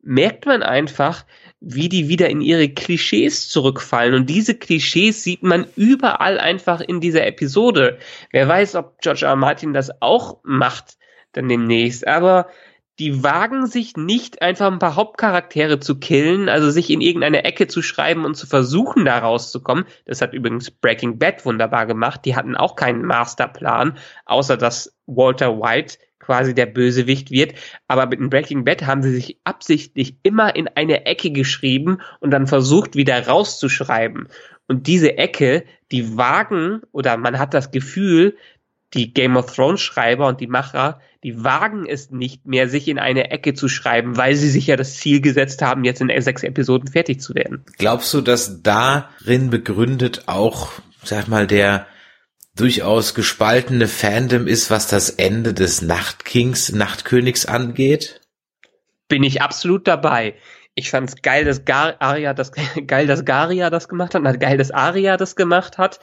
[0.02, 1.26] merkt man einfach,
[1.60, 4.14] wie die wieder in ihre Klischees zurückfallen.
[4.14, 7.98] Und diese Klischees sieht man überall einfach in dieser Episode.
[8.32, 9.32] Wer weiß, ob George R.
[9.32, 9.36] R.
[9.36, 10.98] Martin das auch macht
[11.32, 12.06] dann demnächst.
[12.06, 12.48] Aber
[13.00, 17.68] die wagen sich nicht einfach ein paar Hauptcharaktere zu killen, also sich in irgendeine Ecke
[17.68, 19.86] zu schreiben und zu versuchen, da rauszukommen.
[20.06, 22.22] Das hat übrigens Breaking Bad wunderbar gemacht.
[22.26, 27.56] Die hatten auch keinen Masterplan, außer dass Walter White quasi der Bösewicht wird.
[27.88, 32.48] Aber mit Breaking Bad haben sie sich absichtlich immer in eine Ecke geschrieben und dann
[32.48, 34.28] versucht, wieder rauszuschreiben.
[34.68, 38.38] Und diese Ecke, die wagen, oder man hat das Gefühl,
[38.94, 43.00] die Game of Thrones Schreiber und die Macher, die wagen es nicht mehr, sich in
[43.00, 46.44] eine Ecke zu schreiben, weil sie sich ja das Ziel gesetzt haben, jetzt in sechs
[46.44, 47.64] Episoden fertig zu werden.
[47.78, 50.72] Glaubst du, dass darin begründet auch,
[51.04, 51.88] sag mal, der
[52.56, 58.22] durchaus gespaltene Fandom ist, was das Ende des Nachtkings, Nachtkönigs angeht?
[59.08, 60.36] Bin ich absolut dabei.
[60.76, 62.52] Ich fand's geil, dass Gar Aria das
[62.88, 66.00] geil, dass Garia das gemacht hat, geil, dass Aria das gemacht hat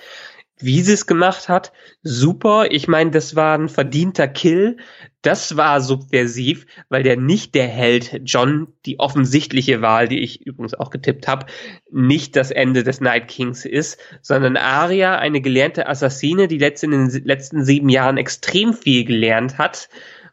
[0.62, 2.70] wie sie es gemacht hat, super.
[2.70, 4.76] Ich meine, das war ein verdienter Kill.
[5.22, 10.74] Das war subversiv, weil der nicht der Held John, die offensichtliche Wahl, die ich übrigens
[10.74, 11.46] auch getippt habe,
[11.90, 17.24] nicht das Ende des Night Kings ist, sondern Arya, eine gelernte Assassine, die in den
[17.24, 19.88] letzten sieben Jahren extrem viel gelernt hat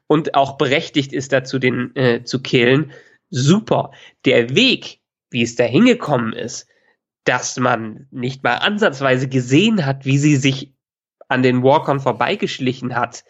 [0.07, 2.91] und auch berechtigt ist dazu, den äh, zu killen.
[3.29, 3.91] Super.
[4.25, 6.67] Der Weg, wie es da hingekommen ist,
[7.27, 10.73] dass man nicht mal ansatzweise gesehen hat, wie sie sich
[11.27, 13.25] an den Walkern vorbeigeschlichen hat.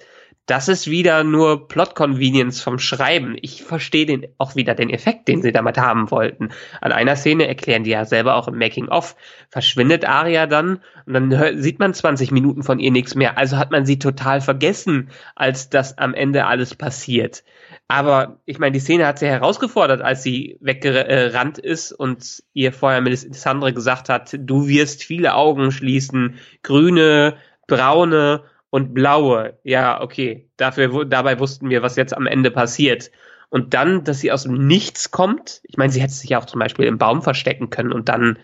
[0.46, 3.36] Das ist wieder nur Plot-Convenience vom Schreiben.
[3.42, 6.52] Ich verstehe den, auch wieder den Effekt, den sie damit haben wollten.
[6.80, 9.18] An einer Szene erklären die ja selber auch im Making-of.
[9.50, 13.38] Verschwindet Aria dann und dann hört, sieht man 20 Minuten von ihr nichts mehr.
[13.38, 17.44] Also hat man sie total vergessen, als das am Ende alles passiert.
[17.88, 23.00] Aber ich meine, die Szene hat sie herausgefordert, als sie weggerannt ist und ihr vorher
[23.00, 29.58] Melisandre gesagt hat, du wirst viele Augen schließen, grüne, braune und blaue.
[29.64, 33.10] Ja, okay, dafür, dabei wussten wir, was jetzt am Ende passiert.
[33.50, 35.62] Und dann, dass sie aus dem Nichts kommt.
[35.64, 38.38] Ich meine, sie hätte sich ja auch zum Beispiel im Baum verstecken können und dann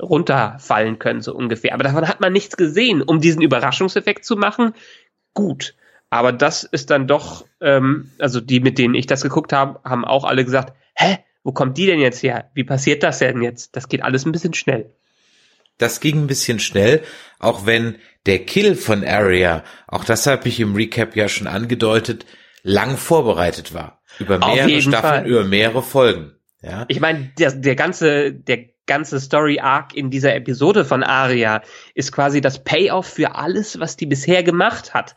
[0.00, 1.72] runterfallen können, so ungefähr.
[1.72, 3.00] Aber davon hat man nichts gesehen.
[3.00, 4.74] Um diesen Überraschungseffekt zu machen,
[5.32, 5.74] gut.
[6.10, 10.04] Aber das ist dann doch, ähm, also die, mit denen ich das geguckt habe, haben
[10.04, 12.50] auch alle gesagt, hä, Wo kommt die denn jetzt her?
[12.54, 13.74] Wie passiert das denn jetzt?
[13.76, 14.92] Das geht alles ein bisschen schnell.
[15.78, 17.02] Das ging ein bisschen schnell,
[17.38, 17.96] auch wenn
[18.26, 22.26] der Kill von Arya, auch das habe ich im Recap ja schon angedeutet,
[22.62, 24.02] lang vorbereitet war.
[24.18, 25.26] Über mehrere Staffeln, Fall.
[25.26, 26.32] über mehrere Folgen.
[26.60, 26.84] Ja.
[26.88, 31.62] Ich meine, der, der ganze, der ganze Story Arc in dieser Episode von Arya
[31.94, 35.14] ist quasi das Payoff für alles, was die bisher gemacht hat.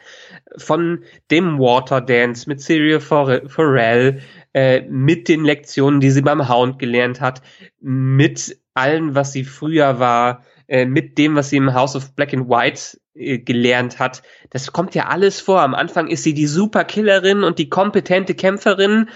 [0.58, 4.22] Von dem Water Dance mit Syria Pharrell,
[4.54, 7.42] äh, mit den Lektionen, die sie beim Hound gelernt hat,
[7.82, 12.34] mit allem, was sie früher war, äh, mit dem, was sie im House of Black
[12.34, 14.24] and White äh, gelernt hat.
[14.50, 15.62] Das kommt ja alles vor.
[15.62, 19.10] Am Anfang ist sie die Superkillerin und die kompetente Kämpferin.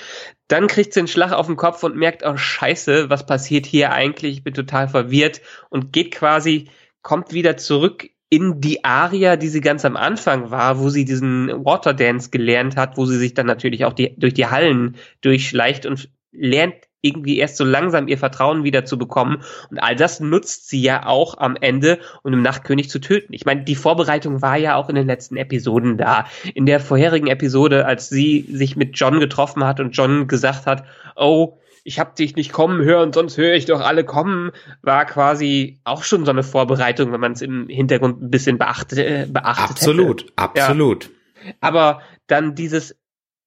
[0.48, 3.92] Dann kriegt sie einen Schlag auf den Kopf und merkt, oh Scheiße, was passiert hier
[3.92, 4.38] eigentlich?
[4.38, 6.70] Ich bin total verwirrt und geht quasi,
[7.02, 11.66] kommt wieder zurück in die Aria, die sie ganz am Anfang war, wo sie diesen
[11.66, 16.10] Waterdance gelernt hat, wo sie sich dann natürlich auch die, durch die Hallen durchschleicht und
[16.32, 19.44] lernt irgendwie erst so langsam ihr Vertrauen wieder zu bekommen.
[19.70, 23.34] Und all das nutzt sie ja auch am Ende, um den Nachtkönig zu töten.
[23.34, 26.26] Ich meine, die Vorbereitung war ja auch in den letzten Episoden da.
[26.54, 30.84] In der vorherigen Episode, als sie sich mit John getroffen hat und John gesagt hat,
[31.16, 35.80] oh, ich hab dich nicht kommen hören, sonst höre ich doch alle kommen, war quasi
[35.86, 40.24] auch schon so eine Vorbereitung, wenn man es im Hintergrund ein bisschen beachtet, beachtet Absolut,
[40.24, 40.34] hätte.
[40.36, 41.06] absolut.
[41.46, 41.54] Ja.
[41.62, 42.98] Aber dann dieses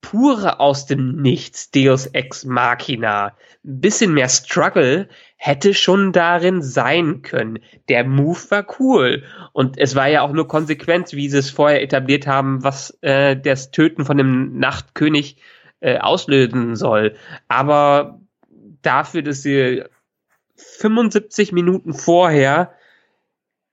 [0.01, 7.23] pure aus dem Nichts Deus Ex Machina, ein bisschen mehr Struggle hätte schon darin sein
[7.23, 7.59] können.
[7.89, 11.83] Der Move war cool und es war ja auch nur konsequent, wie sie es vorher
[11.83, 15.37] etabliert haben, was äh, das Töten von dem Nachtkönig
[15.81, 17.17] äh, auslösen soll.
[17.49, 18.21] Aber
[18.83, 19.85] dafür, dass sie
[20.57, 22.73] 75 Minuten vorher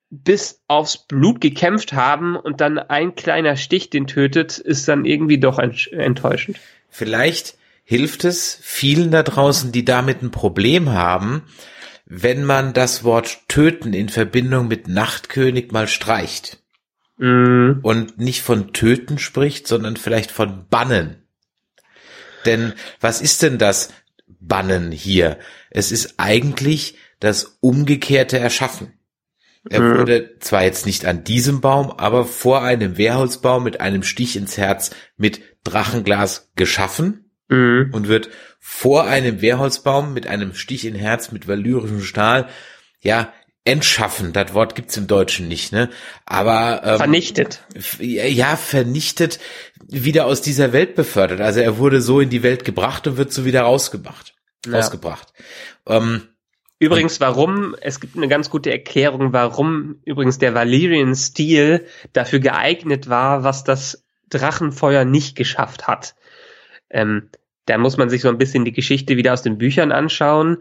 [0.09, 5.39] bis aufs Blut gekämpft haben und dann ein kleiner Stich den tötet, ist dann irgendwie
[5.39, 6.59] doch enttäuschend.
[6.89, 11.43] Vielleicht hilft es vielen da draußen, die damit ein Problem haben,
[12.05, 16.63] wenn man das Wort töten in Verbindung mit Nachtkönig mal streicht.
[17.17, 17.79] Mm.
[17.81, 21.27] Und nicht von töten spricht, sondern vielleicht von bannen.
[22.45, 23.93] Denn was ist denn das
[24.39, 25.37] Bannen hier?
[25.69, 28.93] Es ist eigentlich das umgekehrte Erschaffen.
[29.69, 29.97] Er mhm.
[29.99, 34.57] wurde zwar jetzt nicht an diesem Baum, aber vor einem Wehrholzbaum mit einem Stich ins
[34.57, 37.89] Herz mit Drachenglas geschaffen mhm.
[37.93, 42.49] und wird vor einem Wehrholzbaum mit einem Stich in Herz mit valyrischem Stahl,
[43.01, 43.33] ja,
[43.67, 44.31] entschaffen.
[44.31, 45.89] Das Wort gibt's im Deutschen nicht, ne?
[46.25, 47.63] Aber ähm, vernichtet.
[47.99, 49.39] Ja, vernichtet,
[49.85, 51.41] wieder aus dieser Welt befördert.
[51.41, 54.73] Also er wurde so in die Welt gebracht und wird so wieder rausgebracht, ja.
[54.73, 55.33] rausgebracht.
[55.85, 56.29] Ähm,
[56.79, 63.43] Übrigens, warum, es gibt eine ganz gute Erklärung, warum übrigens der Valyrian-Stil dafür geeignet war,
[63.43, 66.15] was das Drachenfeuer nicht geschafft hat.
[66.89, 67.29] Ähm,
[67.65, 70.57] da muss man sich so ein bisschen die Geschichte wieder aus den Büchern anschauen.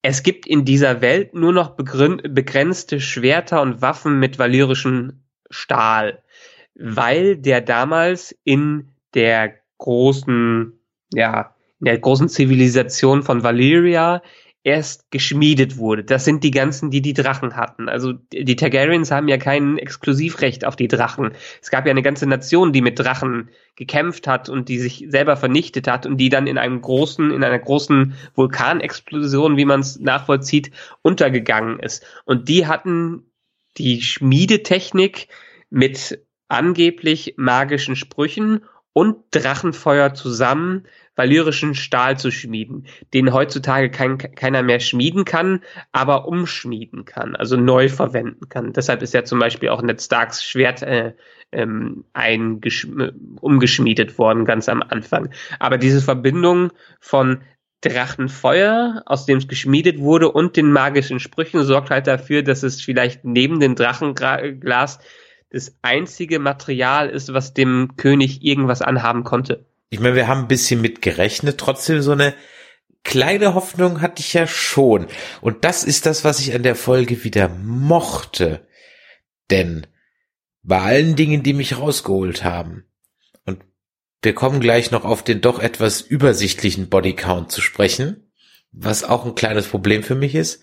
[0.00, 6.22] Es gibt in dieser Welt nur noch begrenzte Schwerter und Waffen mit valyrischem Stahl,
[6.74, 10.78] weil der damals in der großen,
[11.12, 14.22] ja, in der großen Zivilisation von Valyria
[14.66, 16.02] erst geschmiedet wurde.
[16.02, 17.88] Das sind die ganzen, die die Drachen hatten.
[17.88, 21.30] Also die Targaryens haben ja kein Exklusivrecht auf die Drachen.
[21.62, 25.36] Es gab ja eine ganze Nation, die mit Drachen gekämpft hat und die sich selber
[25.36, 30.00] vernichtet hat und die dann in einem großen, in einer großen Vulkanexplosion, wie man es
[30.00, 32.04] nachvollzieht, untergegangen ist.
[32.24, 33.30] Und die hatten
[33.78, 35.28] die Schmiedetechnik
[35.70, 44.62] mit angeblich magischen Sprüchen und Drachenfeuer zusammen valyrischen Stahl zu schmieden, den heutzutage kein, keiner
[44.62, 48.72] mehr schmieden kann, aber umschmieden kann, also neu verwenden kann.
[48.72, 51.14] Deshalb ist ja zum Beispiel auch Ned Starks Schwert äh,
[51.52, 52.04] ähm,
[53.40, 55.30] umgeschmiedet worden, ganz am Anfang.
[55.58, 57.40] Aber diese Verbindung von
[57.80, 62.82] Drachenfeuer, aus dem es geschmiedet wurde, und den magischen Sprüchen sorgt halt dafür, dass es
[62.82, 64.98] vielleicht neben dem Drachenglas
[65.50, 70.48] das einzige Material ist, was dem König irgendwas anhaben konnte ich meine, wir haben ein
[70.48, 72.34] bisschen mit gerechnet, trotzdem so eine
[73.04, 75.06] kleine Hoffnung hatte ich ja schon.
[75.40, 78.66] Und das ist das, was ich an der Folge wieder mochte.
[79.50, 79.86] Denn
[80.62, 82.84] bei allen Dingen, die mich rausgeholt haben,
[83.44, 83.62] und
[84.22, 88.32] wir kommen gleich noch auf den doch etwas übersichtlichen Bodycount zu sprechen,
[88.72, 90.60] was auch ein kleines Problem für mich ist,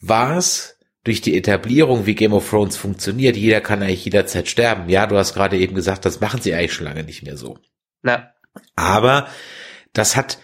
[0.00, 4.88] war es durch die Etablierung, wie Game of Thrones funktioniert, jeder kann eigentlich jederzeit sterben.
[4.88, 7.58] Ja, du hast gerade eben gesagt, das machen sie eigentlich schon lange nicht mehr so.
[8.02, 8.33] Na.
[8.76, 9.28] Aber
[9.92, 10.38] das hat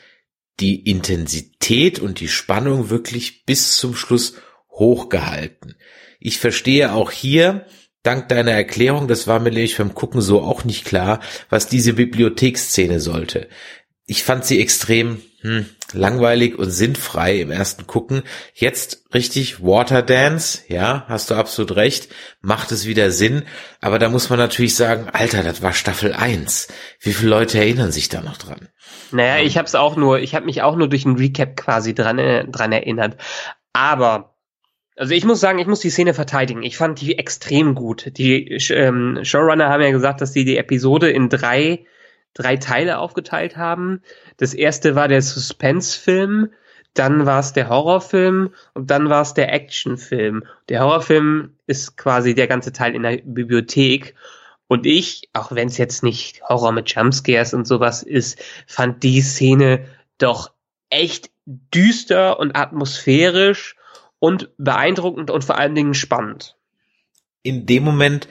[0.60, 4.34] die Intensität und die Spannung wirklich bis zum Schluss
[4.70, 5.74] hochgehalten.
[6.18, 7.66] Ich verstehe auch hier,
[8.02, 11.94] dank deiner Erklärung, das war mir nämlich beim Gucken so auch nicht klar, was diese
[11.94, 13.48] Bibliotheksszene sollte.
[14.06, 18.22] Ich fand sie extrem hm, langweilig und sinnfrei im ersten Gucken.
[18.54, 22.08] Jetzt richtig Waterdance, ja, hast du absolut recht,
[22.40, 23.44] macht es wieder Sinn.
[23.80, 26.68] Aber da muss man natürlich sagen, Alter, das war Staffel 1.
[27.00, 28.68] Wie viele Leute erinnern sich da noch dran?
[29.12, 31.94] Naja, ich habe es auch nur, ich habe mich auch nur durch ein Recap quasi
[31.94, 33.16] dran, äh, dran erinnert.
[33.72, 34.36] Aber
[34.96, 36.62] also ich muss sagen, ich muss die Szene verteidigen.
[36.62, 38.18] Ich fand die extrem gut.
[38.18, 41.86] Die ähm, Showrunner haben ja gesagt, dass sie die Episode in drei
[42.34, 44.02] drei Teile aufgeteilt haben.
[44.36, 46.50] Das erste war der Suspense-Film,
[46.94, 50.44] dann war es der Horrorfilm und dann war es der Actionfilm.
[50.68, 54.14] Der Horrorfilm ist quasi der ganze Teil in der Bibliothek.
[54.66, 59.20] Und ich, auch wenn es jetzt nicht Horror mit Jumpscares und sowas ist, fand die
[59.20, 59.86] Szene
[60.18, 60.52] doch
[60.90, 63.76] echt düster und atmosphärisch
[64.18, 66.56] und beeindruckend und vor allen Dingen spannend.
[67.42, 68.28] In dem Moment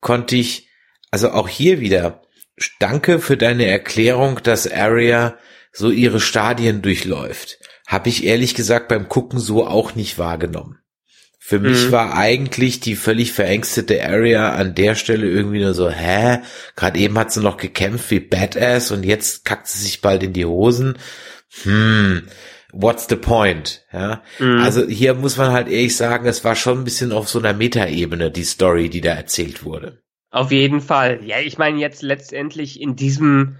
[0.00, 0.68] konnte ich,
[1.10, 2.22] also auch hier wieder,
[2.78, 5.36] danke für deine Erklärung, dass Aria
[5.72, 7.58] so ihre Stadien durchläuft.
[7.86, 10.78] Habe ich ehrlich gesagt beim Gucken so auch nicht wahrgenommen.
[11.50, 11.70] Für mhm.
[11.70, 16.38] mich war eigentlich die völlig verängstete Area an der Stelle irgendwie nur so, hä?
[16.76, 20.32] Gerade eben hat sie noch gekämpft wie Badass und jetzt kackt sie sich bald in
[20.32, 20.96] die Hosen.
[21.62, 22.28] Hm,
[22.72, 23.84] what's the point?
[23.92, 24.60] Ja, mhm.
[24.60, 27.52] also hier muss man halt ehrlich sagen, es war schon ein bisschen auf so einer
[27.52, 30.02] Metaebene die Story, die da erzählt wurde.
[30.30, 31.20] Auf jeden Fall.
[31.24, 33.56] Ja, ich meine jetzt letztendlich in diesem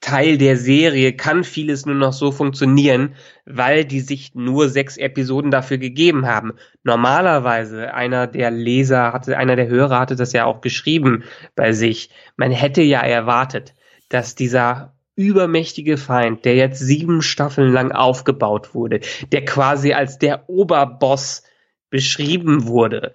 [0.00, 5.50] Teil der Serie kann vieles nur noch so funktionieren, weil die sich nur sechs Episoden
[5.50, 6.52] dafür gegeben haben.
[6.84, 12.10] Normalerweise, einer der Leser hatte, einer der Hörer hatte das ja auch geschrieben bei sich.
[12.36, 13.74] Man hätte ja erwartet,
[14.08, 19.00] dass dieser übermächtige Feind, der jetzt sieben Staffeln lang aufgebaut wurde,
[19.32, 21.42] der quasi als der Oberboss
[21.90, 23.14] beschrieben wurde,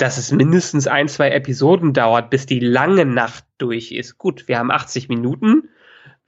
[0.00, 4.16] dass es mindestens ein, zwei Episoden dauert, bis die lange Nacht durch ist.
[4.16, 5.68] Gut, wir haben 80 Minuten,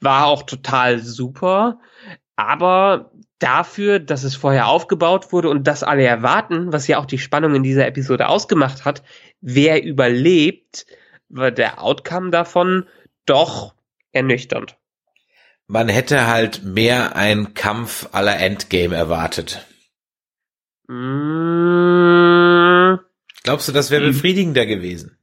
[0.01, 1.81] war auch total super,
[2.37, 7.19] aber dafür, dass es vorher aufgebaut wurde und dass alle erwarten, was ja auch die
[7.19, 9.03] Spannung in dieser Episode ausgemacht hat,
[9.41, 10.87] wer überlebt,
[11.29, 12.87] war der Outcome davon
[13.25, 13.75] doch
[14.13, 14.77] ernüchternd.
[15.67, 19.67] Man hätte halt mehr einen Kampf aller Endgame erwartet.
[20.89, 22.32] Mmh
[23.45, 24.13] Glaubst du, das wäre hm.
[24.13, 25.17] befriedigender gewesen?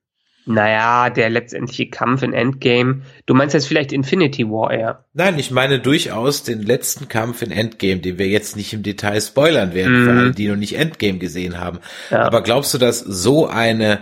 [0.46, 3.04] Naja, der letztendliche Kampf in Endgame.
[3.28, 5.06] Du meinst jetzt vielleicht Infinity War eher?
[5.14, 9.22] Nein, ich meine durchaus den letzten Kampf in Endgame, den wir jetzt nicht im Detail
[9.22, 10.06] spoilern werden, mm.
[10.06, 11.80] für alle, die noch nicht Endgame gesehen haben.
[12.10, 12.24] Ja.
[12.24, 14.00] Aber glaubst du, dass so eine,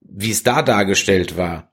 [0.00, 1.72] wie es da dargestellt war,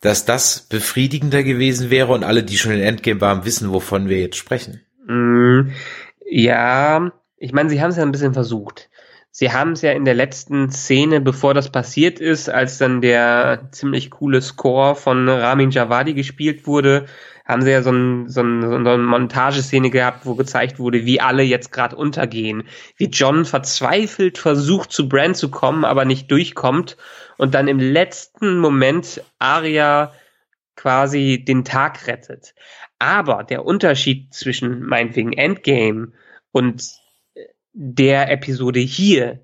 [0.00, 4.18] dass das befriedigender gewesen wäre und alle, die schon in Endgame waren, wissen, wovon wir
[4.18, 4.80] jetzt sprechen?
[5.06, 5.70] Mm.
[6.28, 8.90] Ja, ich meine, sie haben es ja ein bisschen versucht.
[9.32, 13.68] Sie haben es ja in der letzten Szene, bevor das passiert ist, als dann der
[13.70, 17.06] ziemlich coole Score von Ramin Javadi gespielt wurde,
[17.44, 21.20] haben sie ja so, ein, so, ein, so eine Montageszene gehabt, wo gezeigt wurde, wie
[21.20, 22.64] alle jetzt gerade untergehen.
[22.96, 26.96] Wie John verzweifelt versucht, zu Brand zu kommen, aber nicht durchkommt
[27.38, 30.12] und dann im letzten Moment Arya
[30.76, 32.54] quasi den Tag rettet.
[32.98, 36.12] Aber der Unterschied zwischen meinetwegen Endgame
[36.52, 36.99] und
[37.72, 39.40] der Episode hier.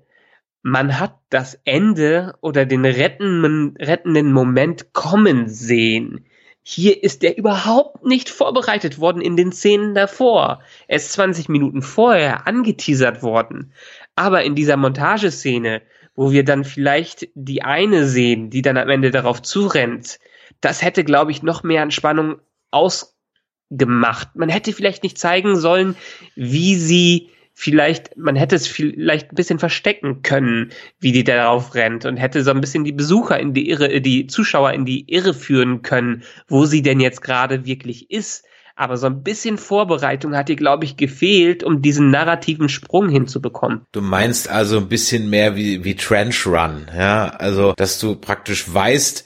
[0.61, 6.25] Man hat das Ende oder den rettenden, rettenden Moment kommen sehen.
[6.61, 10.61] Hier ist er überhaupt nicht vorbereitet worden in den Szenen davor.
[10.89, 13.71] Er ist 20 Minuten vorher angeteasert worden.
[14.15, 15.81] Aber in dieser Montageszene,
[16.13, 20.19] wo wir dann vielleicht die eine sehen, die dann am Ende darauf zurennt,
[20.59, 24.35] das hätte, glaube ich, noch mehr an Spannung ausgemacht.
[24.35, 25.95] Man hätte vielleicht nicht zeigen sollen,
[26.35, 32.05] wie sie vielleicht, man hätte es vielleicht ein bisschen verstecken können, wie die darauf rennt
[32.05, 35.33] und hätte so ein bisschen die Besucher in die Irre, die Zuschauer in die Irre
[35.33, 38.45] führen können, wo sie denn jetzt gerade wirklich ist.
[38.75, 43.87] Aber so ein bisschen Vorbereitung hat ihr, glaube ich, gefehlt, um diesen narrativen Sprung hinzubekommen.
[43.91, 47.29] Du meinst also ein bisschen mehr wie, wie Trench Run, ja?
[47.29, 49.25] Also, dass du praktisch weißt,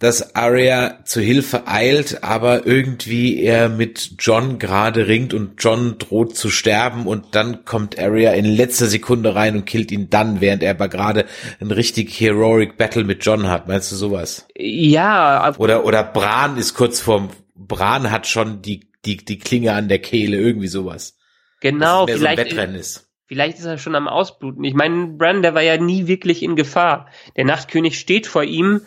[0.00, 6.36] dass Arya zu Hilfe eilt, aber irgendwie er mit John gerade ringt und John droht
[6.36, 10.62] zu sterben und dann kommt Arya in letzter Sekunde rein und killt ihn dann, während
[10.62, 11.26] er aber gerade
[11.60, 13.68] ein richtig heroic Battle mit John hat.
[13.68, 14.48] Meinst du sowas?
[14.56, 15.54] Ja.
[15.58, 19.98] Oder, oder Bran ist kurz vorm, Bran hat schon die, die, die Klinge an der
[19.98, 21.18] Kehle, irgendwie sowas.
[21.60, 22.52] Genau, vielleicht.
[22.52, 23.06] So ist.
[23.26, 24.64] Vielleicht ist er schon am Ausbluten.
[24.64, 27.08] Ich meine, Bran, der war ja nie wirklich in Gefahr.
[27.36, 28.80] Der Nachtkönig steht vor ihm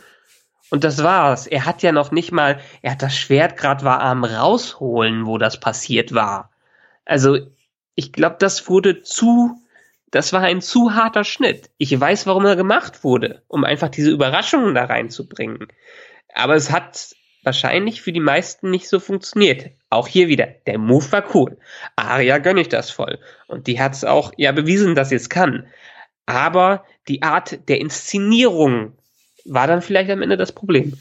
[0.73, 1.45] und das war's.
[1.45, 5.37] Er hat ja noch nicht mal, er hat das Schwert gerade war am rausholen, wo
[5.37, 6.49] das passiert war.
[7.05, 7.37] Also,
[7.93, 9.61] ich glaube, das wurde zu,
[10.09, 11.69] das war ein zu harter Schnitt.
[11.77, 15.67] Ich weiß, warum er gemacht wurde, um einfach diese Überraschungen da reinzubringen.
[16.33, 19.69] Aber es hat wahrscheinlich für die meisten nicht so funktioniert.
[19.91, 21.59] auch hier wieder, der Move war cool.
[21.95, 23.19] Aria gönne ich das voll.
[23.45, 25.67] Und die hat es auch ja bewiesen, dass sie es kann.
[26.25, 28.97] Aber die Art der Inszenierung
[29.45, 30.93] war dann vielleicht am Ende das Problem.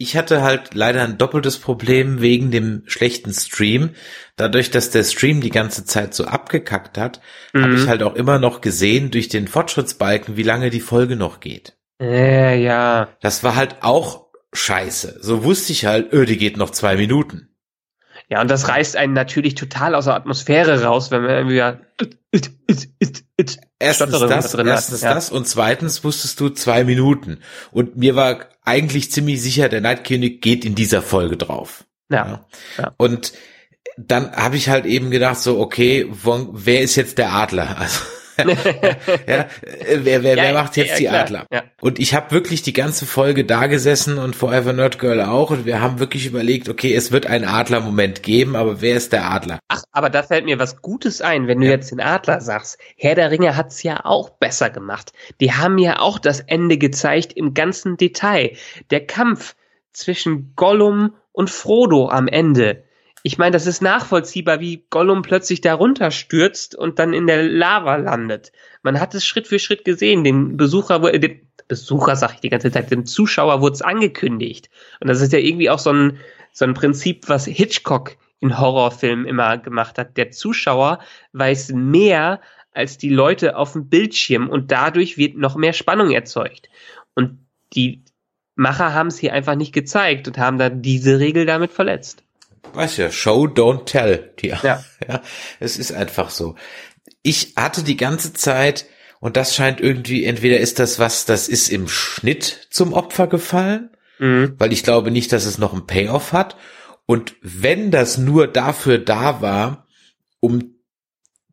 [0.00, 3.90] Ich hatte halt leider ein doppeltes Problem wegen dem schlechten Stream.
[4.36, 7.20] Dadurch, dass der Stream die ganze Zeit so abgekackt hat,
[7.52, 7.62] mhm.
[7.62, 11.40] habe ich halt auch immer noch gesehen durch den Fortschrittsbalken, wie lange die Folge noch
[11.40, 11.76] geht.
[12.00, 13.08] Äh, ja.
[13.20, 15.18] Das war halt auch scheiße.
[15.20, 17.48] So wusste ich halt, öh, die geht noch zwei Minuten.
[18.30, 21.62] Ja, und das reißt einen natürlich total aus der Atmosphäre raus, wenn man irgendwie
[23.80, 25.14] Erstens das, erstens ja.
[25.14, 27.38] das und zweitens wusstest du zwei Minuten.
[27.70, 31.84] Und mir war eigentlich ziemlich sicher, der Nightkönig geht in dieser Folge drauf.
[32.10, 32.44] Ja.
[32.76, 32.94] ja.
[32.96, 33.32] Und
[33.96, 37.76] dann habe ich halt eben gedacht, so, okay, wer ist jetzt der Adler?
[37.78, 38.00] Also,
[38.38, 39.46] ja,
[39.94, 41.46] wer, wer, ja, wer macht jetzt ja, die Adler?
[41.52, 41.64] Ja.
[41.80, 45.66] Und ich habe wirklich die ganze Folge da gesessen und Forever Nerd Girl auch und
[45.66, 49.58] wir haben wirklich überlegt, okay, es wird einen Adler-Moment geben, aber wer ist der Adler?
[49.68, 52.78] Ach, aber da fällt mir was Gutes ein, wenn du jetzt den Adler sagst.
[52.96, 55.12] Herr der Ringe hat's ja auch besser gemacht.
[55.40, 58.52] Die haben ja auch das Ende gezeigt im ganzen Detail.
[58.90, 59.54] Der Kampf
[59.92, 62.84] zwischen Gollum und Frodo am Ende
[63.22, 67.96] ich meine, das ist nachvollziehbar, wie Gollum plötzlich darunter stürzt und dann in der Lava
[67.96, 68.52] landet.
[68.82, 70.24] Man hat es Schritt für Schritt gesehen.
[70.24, 74.70] Dem Besucher, äh, dem Besucher sag ich die ganze Zeit, dem Zuschauer wurde es angekündigt.
[75.00, 76.18] Und das ist ja irgendwie auch so ein,
[76.52, 80.16] so ein Prinzip, was Hitchcock in Horrorfilmen immer gemacht hat.
[80.16, 81.00] Der Zuschauer
[81.32, 82.40] weiß mehr
[82.72, 86.68] als die Leute auf dem Bildschirm und dadurch wird noch mehr Spannung erzeugt.
[87.14, 87.44] Und
[87.74, 88.04] die
[88.54, 92.22] Macher haben es hier einfach nicht gezeigt und haben dann diese Regel damit verletzt.
[92.74, 94.32] Weiß ja, Show, don't tell.
[94.40, 94.60] Die, ja.
[95.08, 95.22] ja.
[95.60, 96.54] Es ist einfach so.
[97.22, 98.86] Ich hatte die ganze Zeit,
[99.20, 103.90] und das scheint irgendwie, entweder ist das was, das ist im Schnitt zum Opfer gefallen,
[104.18, 104.54] mhm.
[104.58, 106.56] weil ich glaube nicht, dass es noch einen Payoff hat.
[107.06, 109.86] Und wenn das nur dafür da war,
[110.40, 110.74] um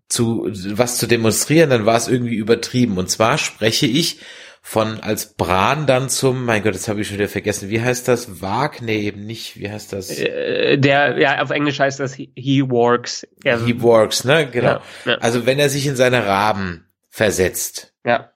[0.07, 2.97] zu was zu demonstrieren, dann war es irgendwie übertrieben.
[2.97, 4.19] Und zwar spreche ich
[4.67, 8.07] von als Bran dann zum, mein Gott, jetzt habe ich schon wieder vergessen, wie heißt
[8.07, 8.41] das?
[8.41, 8.81] Wag?
[8.81, 10.09] Nee, eben nicht, wie heißt das?
[10.09, 13.27] Äh, der, ja, auf Englisch heißt das He, he Works.
[13.43, 13.63] Ja.
[13.63, 14.71] He Works, ne, genau.
[14.71, 15.17] Ja, ja.
[15.19, 17.93] Also wenn er sich in seine Raben versetzt.
[18.03, 18.31] Ja.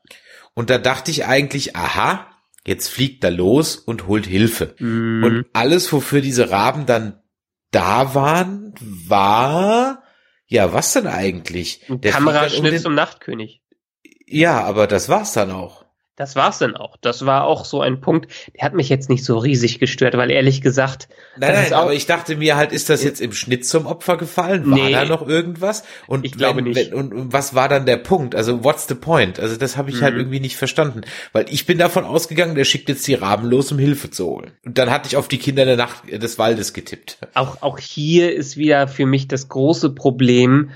[0.54, 2.28] Und da dachte ich eigentlich, aha,
[2.64, 4.76] jetzt fliegt er los und holt Hilfe.
[4.78, 5.24] Mm.
[5.24, 7.24] Und alles, wofür diese Raben dann
[7.72, 8.76] da waren,
[9.08, 10.04] war,
[10.46, 11.88] ja, was denn eigentlich?
[11.90, 13.64] Der Kameraschnitt um zum Nachtkönig.
[14.28, 15.89] Ja, aber das war's dann auch.
[16.20, 16.98] Das war's dann auch.
[17.00, 20.30] Das war auch so ein Punkt, der hat mich jetzt nicht so riesig gestört, weil
[20.30, 21.08] ehrlich gesagt.
[21.38, 24.70] Nein, nein, aber ich dachte mir halt, ist das jetzt im Schnitt zum Opfer gefallen?
[24.70, 25.86] War nee, da noch irgendwas?
[26.08, 26.92] Und ich glaube wenn, nicht.
[26.92, 28.36] Wenn, und was war dann der Punkt?
[28.36, 29.40] Also what's the point?
[29.40, 30.06] Also das habe ich halt mhm.
[30.08, 33.72] halt irgendwie nicht verstanden, weil ich bin davon ausgegangen, der schickt jetzt die Raben los,
[33.72, 34.52] um Hilfe zu holen.
[34.66, 37.18] Und dann hatte ich auf die Kinder der Nacht des Waldes getippt.
[37.34, 40.72] Auch auch hier ist wieder für mich das große Problem.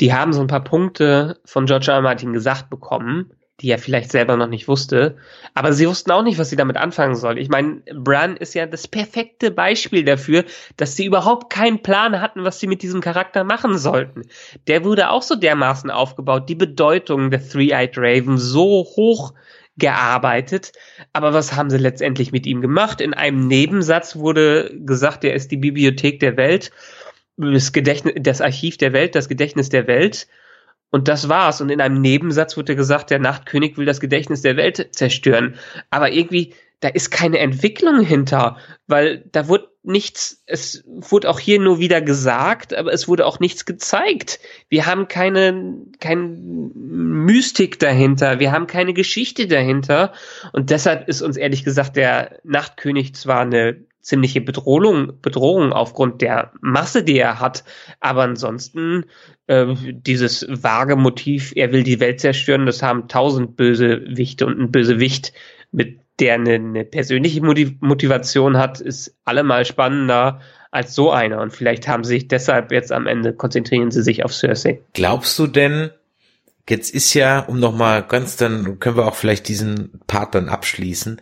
[0.00, 1.98] Die haben so ein paar Punkte von George R.
[1.98, 2.02] R.
[2.02, 3.30] Martin gesagt bekommen
[3.60, 5.16] die er vielleicht selber noch nicht wusste.
[5.54, 7.38] Aber sie wussten auch nicht, was sie damit anfangen soll.
[7.38, 10.44] Ich meine, Bran ist ja das perfekte Beispiel dafür,
[10.76, 14.22] dass sie überhaupt keinen Plan hatten, was sie mit diesem Charakter machen sollten.
[14.68, 19.34] Der wurde auch so dermaßen aufgebaut, die Bedeutung der Three-Eyed Raven so hoch
[19.76, 20.72] gearbeitet.
[21.12, 23.00] Aber was haben sie letztendlich mit ihm gemacht?
[23.00, 26.70] In einem Nebensatz wurde gesagt, er ist die Bibliothek der Welt,
[27.36, 30.28] das Gedächtnis, das Archiv der Welt, das Gedächtnis der Welt.
[30.90, 31.60] Und das war's.
[31.60, 35.56] Und in einem Nebensatz wurde gesagt, der Nachtkönig will das Gedächtnis der Welt zerstören.
[35.90, 41.58] Aber irgendwie, da ist keine Entwicklung hinter, weil da wurde nichts, es wurde auch hier
[41.58, 44.38] nur wieder gesagt, aber es wurde auch nichts gezeigt.
[44.68, 50.12] Wir haben keine, keine Mystik dahinter, wir haben keine Geschichte dahinter.
[50.52, 56.52] Und deshalb ist uns ehrlich gesagt der Nachtkönig zwar eine ziemliche Bedrohung, Bedrohung aufgrund der
[56.62, 57.62] Masse, die er hat.
[58.00, 59.04] Aber ansonsten
[59.48, 64.72] äh, dieses vage Motiv, er will die Welt zerstören, das haben tausend Bösewichte und ein
[64.72, 65.34] Bösewicht,
[65.72, 70.40] mit der eine, eine persönliche Motivation hat, ist allemal spannender
[70.70, 71.42] als so einer.
[71.42, 74.80] Und vielleicht haben sie sich deshalb jetzt am Ende konzentrieren sie sich auf Cersei.
[74.94, 75.90] Glaubst du denn,
[76.66, 81.20] jetzt ist ja, um nochmal ganz, dann können wir auch vielleicht diesen Part dann abschließen.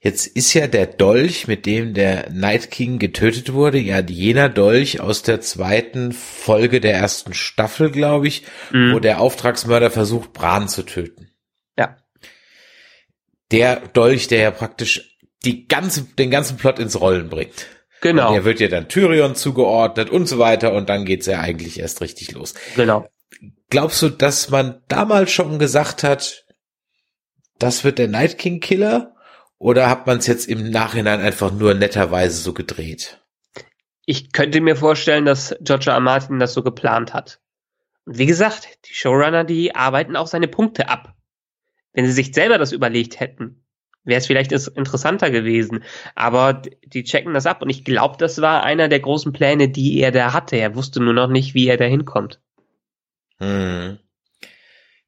[0.00, 5.00] Jetzt ist ja der Dolch, mit dem der Night King getötet wurde, ja jener Dolch
[5.00, 8.94] aus der zweiten Folge der ersten Staffel, glaube ich, mhm.
[8.94, 11.30] wo der Auftragsmörder versucht, Bran zu töten.
[11.76, 11.96] Ja.
[13.50, 17.66] Der Dolch, der ja praktisch die ganze, den ganzen Plot ins Rollen bringt.
[18.02, 18.28] Genau.
[18.28, 21.80] Und der wird ja dann Tyrion zugeordnet und so weiter und dann geht's ja eigentlich
[21.80, 22.54] erst richtig los.
[22.76, 23.08] Genau.
[23.70, 26.44] Glaubst du, dass man damals schon gesagt hat,
[27.58, 29.15] das wird der Night King Killer?
[29.58, 33.20] Oder hat man es jetzt im Nachhinein einfach nur netterweise so gedreht?
[34.06, 36.00] ich könnte mir vorstellen, dass George R.
[36.00, 37.40] Martin das so geplant hat.
[38.06, 41.14] Und wie gesagt, die Showrunner, die arbeiten auch seine Punkte ab.
[41.92, 43.64] Wenn sie sich selber das überlegt hätten,
[44.04, 45.82] wäre es vielleicht interessanter gewesen.
[46.14, 49.98] Aber die checken das ab und ich glaube, das war einer der großen Pläne, die
[49.98, 50.54] er da hatte.
[50.54, 52.40] Er wusste nur noch nicht, wie er da hinkommt.
[53.38, 53.98] Hm.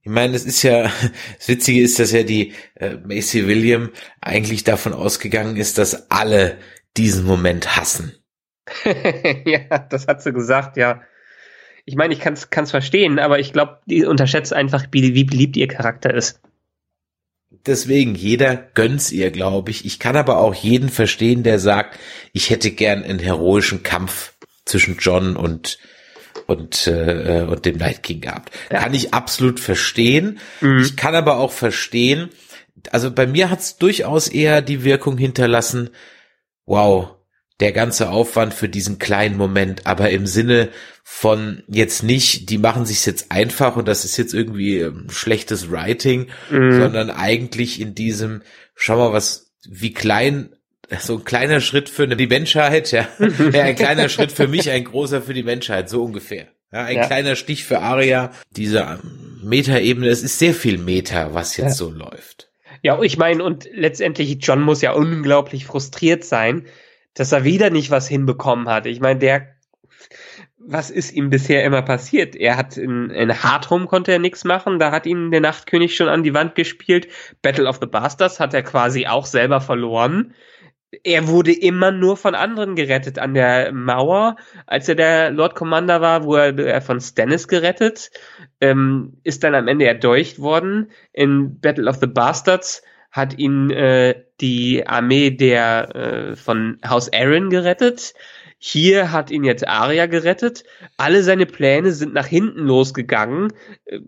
[0.03, 0.91] Ich meine, es ist ja,
[1.39, 3.91] das Witzige ist, dass ja die äh, Macy William
[4.21, 6.59] eigentlich davon ausgegangen ist, dass alle
[6.97, 8.15] diesen Moment hassen.
[9.45, 11.03] ja, das hat sie gesagt, ja.
[11.85, 15.57] Ich meine, ich kann es verstehen, aber ich glaube, die unterschätzt einfach, wie, wie beliebt
[15.57, 16.41] ihr Charakter ist.
[17.51, 19.87] Deswegen, jeder gönnt's ihr, glaube ich.
[19.87, 21.99] Ich kann aber auch jeden verstehen, der sagt,
[22.33, 24.35] ich hätte gern einen heroischen Kampf
[24.67, 25.79] zwischen John und
[26.49, 28.51] und äh, und dem Night King gehabt.
[28.73, 28.81] Ja.
[28.81, 30.39] Kann ich absolut verstehen.
[30.61, 30.81] Mhm.
[30.81, 32.31] Ich kann aber auch verstehen,
[32.91, 35.91] also bei mir hat's durchaus eher die Wirkung hinterlassen,
[36.65, 37.17] wow,
[37.61, 40.71] der ganze Aufwand für diesen kleinen Moment, aber im Sinne
[41.05, 45.71] von jetzt nicht, die machen sich's jetzt einfach und das ist jetzt irgendwie ähm, schlechtes
[45.71, 46.81] Writing, mhm.
[46.81, 48.43] sondern eigentlich in diesem,
[48.75, 50.55] schau mal, was, wie klein,
[50.99, 53.09] so ein kleiner Schritt für die Menschheit, ja,
[53.53, 56.49] ja ein kleiner Schritt für mich, ein großer für die Menschheit, so ungefähr.
[56.72, 57.07] Ja, ein ja.
[57.07, 61.86] kleiner Stich für Aria, diese ähm, Metaebene, es ist sehr viel Meta, was jetzt ja.
[61.86, 62.51] so läuft.
[62.82, 66.66] Ja, ich meine, und letztendlich, John muss ja unglaublich frustriert sein,
[67.14, 68.86] dass er wieder nicht was hinbekommen hat.
[68.86, 69.49] Ich meine, der,
[70.59, 72.36] was ist ihm bisher immer passiert?
[72.36, 75.97] Er hat in, in Hard Home konnte er nichts machen, da hat ihn der Nachtkönig
[75.97, 77.09] schon an die Wand gespielt.
[77.43, 80.34] Battle of the Bastards hat er quasi auch selber verloren.
[81.03, 84.36] Er wurde immer nur von anderen gerettet an der Mauer,
[84.66, 88.11] als er der Lord Commander war, wurde er von Stannis gerettet,
[88.62, 90.91] ähm, ist dann am Ende erdolcht worden.
[91.12, 97.51] In Battle of the Bastards hat ihn äh, die Armee der äh, von Haus Aaron
[97.51, 98.14] gerettet.
[98.59, 100.64] Hier hat ihn jetzt Arya gerettet.
[100.97, 103.53] Alle seine Pläne sind nach hinten losgegangen,
[103.84, 104.01] äh,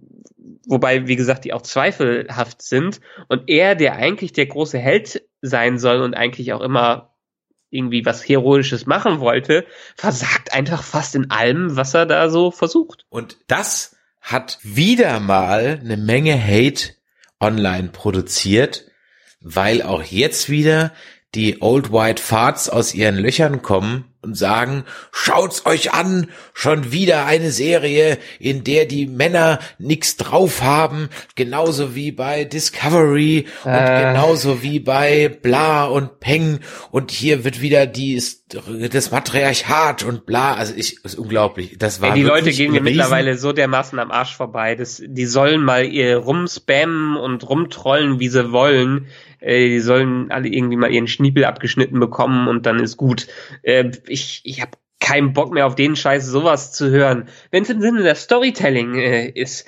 [0.71, 3.01] wobei, wie gesagt, die auch zweifelhaft sind.
[3.29, 7.15] Und er, der eigentlich der große Held sein soll und eigentlich auch immer
[7.71, 9.67] irgendwie was Heroisches machen wollte,
[9.97, 13.05] versagt einfach fast in allem, was er da so versucht.
[13.09, 16.95] Und das hat wieder mal eine Menge Hate
[17.41, 18.85] online produziert,
[19.41, 20.93] weil auch jetzt wieder
[21.35, 27.25] die Old White Farts aus ihren Löchern kommen und sagen, schaut's euch an, schon wieder
[27.25, 33.69] eine Serie, in der die Männer nix drauf haben, genauso wie bei Discovery äh.
[33.69, 36.61] und genauso wie bei Bla und Peng.
[36.91, 38.23] Und hier wird wieder die,
[38.93, 42.83] das Matriarchat und bla, also ich, ist unglaublich, das war Ey, Die Leute gehen mir
[42.83, 48.29] mittlerweile so dermaßen am Arsch vorbei, das, die sollen mal ihr rumspammen und rumtrollen, wie
[48.29, 49.07] sie wollen,
[49.41, 53.27] äh, die sollen alle irgendwie mal ihren Schniepel abgeschnitten bekommen und dann ist gut.
[53.63, 57.29] Äh, ich ich habe keinen Bock mehr auf den Scheiß, sowas zu hören.
[57.51, 59.67] Wenn es im Sinne der Storytelling äh, ist,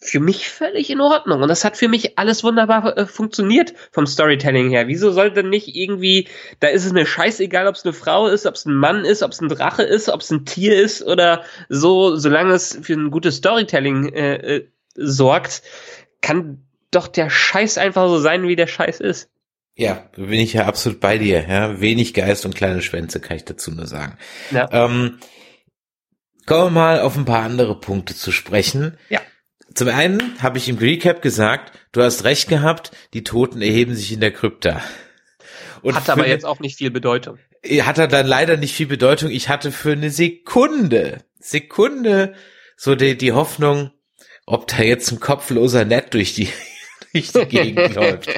[0.00, 1.42] für mich völlig in Ordnung.
[1.42, 4.86] Und das hat für mich alles wunderbar äh, funktioniert vom Storytelling her.
[4.86, 6.28] Wieso sollte nicht irgendwie,
[6.60, 9.22] da ist es mir scheißegal, ob es eine Frau ist, ob es ein Mann ist,
[9.22, 12.94] ob es ein Drache ist, ob es ein Tier ist oder so, solange es für
[12.94, 15.62] ein gutes Storytelling äh, äh, sorgt,
[16.20, 19.30] kann doch der Scheiß einfach so sein, wie der Scheiß ist.
[19.74, 21.46] Ja, bin ich ja absolut bei dir.
[21.48, 24.18] Ja, wenig Geist und kleine Schwänze kann ich dazu nur sagen.
[24.50, 24.68] Ja.
[24.72, 25.18] Ähm,
[26.46, 28.98] kommen wir mal auf ein paar andere Punkte zu sprechen.
[29.08, 29.20] Ja.
[29.74, 34.10] Zum einen habe ich im Recap gesagt, du hast recht gehabt, die Toten erheben sich
[34.12, 34.82] in der Krypta.
[35.82, 37.38] Und hat aber jetzt auch nicht viel Bedeutung.
[37.82, 39.30] Hat er dann leider nicht viel Bedeutung.
[39.30, 42.34] Ich hatte für eine Sekunde, Sekunde
[42.76, 43.92] so die, die Hoffnung,
[44.46, 46.48] ob da jetzt ein kopfloser Nett durch die
[47.12, 48.28] durch die Gegend läuft.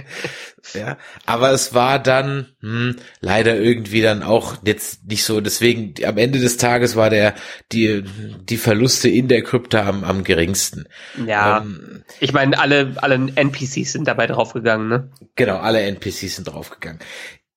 [0.74, 5.40] Ja, aber es war dann hm, leider irgendwie dann auch jetzt nicht so.
[5.40, 7.34] Deswegen am Ende des Tages war der
[7.72, 8.04] die
[8.42, 10.86] die Verluste in der Krypta am, am geringsten.
[11.26, 15.10] Ja, ähm, ich meine alle alle NPCs sind dabei draufgegangen, ne?
[15.34, 17.00] Genau, alle NPCs sind draufgegangen.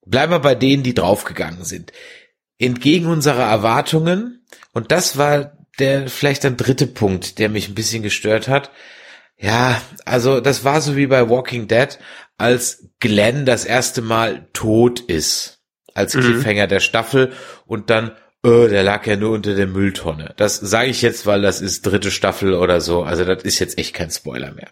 [0.06, 1.92] Bleiben wir bei denen, die draufgegangen sind.
[2.58, 8.04] Entgegen unserer Erwartungen und das war der vielleicht ein dritte Punkt, der mich ein bisschen
[8.04, 8.72] gestört hat
[9.38, 12.00] ja, also das war so wie bei Walking Dead,
[12.38, 15.60] als Glenn das erste Mal tot ist,
[15.94, 16.22] als mhm.
[16.22, 17.34] Cliffhanger der Staffel
[17.66, 18.12] und dann,
[18.44, 20.34] oh, der lag ja nur unter der Mülltonne.
[20.38, 23.78] Das sage ich jetzt, weil das ist dritte Staffel oder so, also das ist jetzt
[23.78, 24.72] echt kein Spoiler mehr.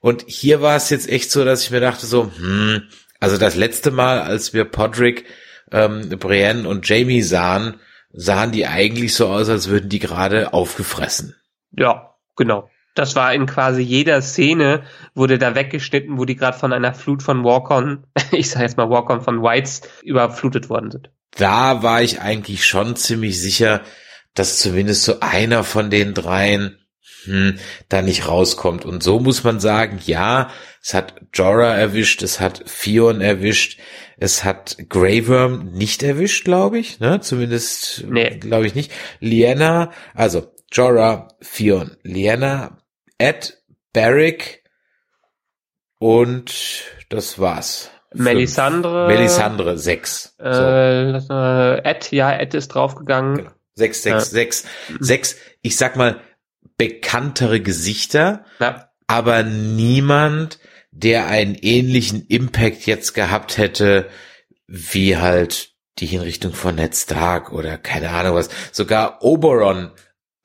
[0.00, 2.88] Und hier war es jetzt echt so, dass ich mir dachte so, hm,
[3.20, 5.24] also das letzte Mal, als wir Podrick,
[5.70, 7.80] ähm, Brienne und Jamie sahen,
[8.12, 11.36] sahen die eigentlich so aus, als würden die gerade aufgefressen.
[11.70, 12.68] Ja, genau.
[12.94, 14.82] Das war in quasi jeder Szene,
[15.14, 18.90] wurde da weggeschnitten, wo die gerade von einer Flut von Walkon, ich sag jetzt mal
[18.90, 21.10] Walkon von Whites, überflutet worden sind.
[21.36, 23.80] da war ich eigentlich schon ziemlich sicher,
[24.34, 26.78] dass zumindest so einer von den dreien
[27.24, 28.84] hm, da nicht rauskommt.
[28.84, 30.50] Und so muss man sagen, ja,
[30.82, 33.78] es hat Jorah erwischt, es hat Fion erwischt,
[34.18, 37.20] es hat Grey Worm nicht erwischt, glaube ich, ne?
[37.20, 38.38] Zumindest Nee.
[38.38, 38.90] glaube ich nicht.
[39.20, 42.78] Liana, also Jorah, Fion, Liana,
[43.18, 43.58] Ed,
[43.92, 44.62] Barrick
[45.98, 47.90] und das war's.
[48.14, 49.06] Melisandre.
[49.06, 50.34] Melisandre, sechs.
[50.38, 50.44] So.
[50.44, 53.36] Äh, mal, Ed, ja, Ed ist draufgegangen.
[53.38, 53.50] Genau.
[53.74, 54.30] Sechs, sechs, Ja.
[54.30, 54.64] sechs,
[55.00, 56.20] sechs, ich sag mal,
[56.76, 60.58] bekanntere Gesichter, Ja, aber niemand,
[60.90, 64.08] der einen ähnlichen Impact jetzt gehabt hätte,
[64.66, 68.50] wie halt die Hinrichtung von Ned Stark oder keine Ahnung was.
[68.72, 69.90] Sogar Oberon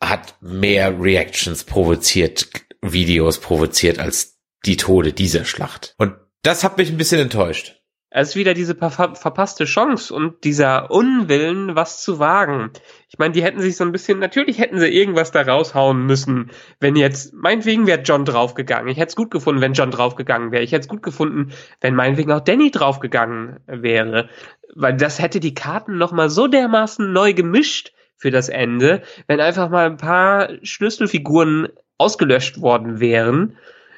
[0.01, 2.49] hat mehr Reactions provoziert,
[2.81, 5.95] Videos provoziert als die Tode dieser Schlacht.
[5.97, 7.77] Und das hat mich ein bisschen enttäuscht.
[8.09, 12.71] Es ist wieder diese ver verpasste Chance und dieser Unwillen, was zu wagen.
[13.09, 16.51] Ich meine, die hätten sich so ein bisschen, natürlich hätten sie irgendwas da raushauen müssen,
[16.79, 18.87] wenn jetzt, meinetwegen wäre John draufgegangen.
[18.87, 20.63] Ich hätte es gut gefunden, wenn John draufgegangen wäre.
[20.63, 24.29] Ich hätte es gut gefunden, wenn meinetwegen auch Danny draufgegangen wäre.
[24.73, 29.69] Weil das hätte die Karten nochmal so dermaßen neu gemischt für das Ende, wenn einfach
[29.69, 33.57] mal ein paar Schlüsselfiguren ausgelöscht worden wären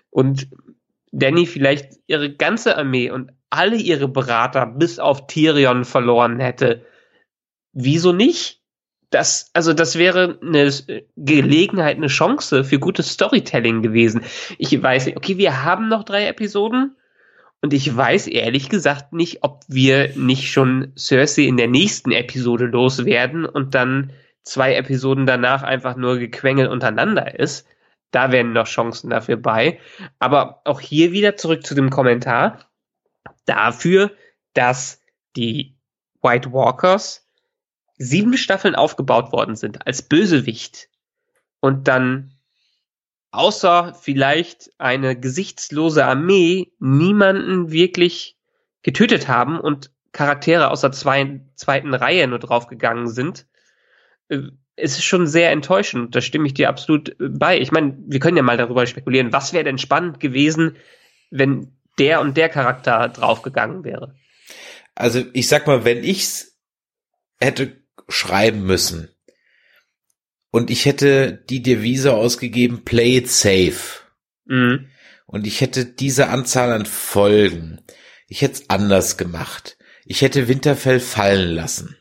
[0.09, 0.47] und
[1.11, 6.85] Danny vielleicht ihre ganze Armee und alle ihre Berater bis auf Tyrion verloren hätte.
[7.73, 8.61] Wieso nicht?
[9.09, 10.71] Das, also das wäre eine
[11.15, 14.21] Gelegenheit, eine Chance für gutes Storytelling gewesen.
[14.59, 16.95] Ich weiß, nicht, okay, wir haben noch drei Episoden
[17.61, 22.65] und ich weiß ehrlich gesagt nicht, ob wir nicht schon Cersei in der nächsten Episode
[22.65, 27.67] loswerden und dann zwei Episoden danach einfach nur Gequengel untereinander ist.
[28.11, 29.79] Da wären noch Chancen dafür bei.
[30.19, 32.69] Aber auch hier wieder zurück zu dem Kommentar
[33.45, 34.11] dafür,
[34.53, 35.01] dass
[35.35, 35.75] die
[36.21, 37.27] White Walkers
[37.97, 40.89] sieben Staffeln aufgebaut worden sind als Bösewicht
[41.59, 42.38] und dann
[43.31, 48.37] außer vielleicht eine gesichtslose Armee niemanden wirklich
[48.81, 53.45] getötet haben und Charaktere aus der zwei, zweiten Reihe nur draufgegangen sind,
[54.29, 54.39] äh,
[54.81, 56.15] es ist schon sehr enttäuschend.
[56.15, 57.59] Da stimme ich dir absolut äh, bei.
[57.59, 60.77] Ich meine, wir können ja mal darüber spekulieren, was wäre denn spannend gewesen,
[61.29, 64.15] wenn der und der Charakter draufgegangen wäre.
[64.95, 66.57] Also ich sag mal, wenn ich's
[67.39, 67.77] hätte
[68.07, 69.09] schreiben müssen
[70.51, 74.01] und ich hätte die Devise ausgegeben, play it safe
[74.45, 74.87] Mhm.
[75.25, 77.81] und ich hätte diese Anzahl an Folgen,
[78.27, 79.77] ich hätte es anders gemacht.
[80.05, 81.95] Ich hätte Winterfell fallen lassen.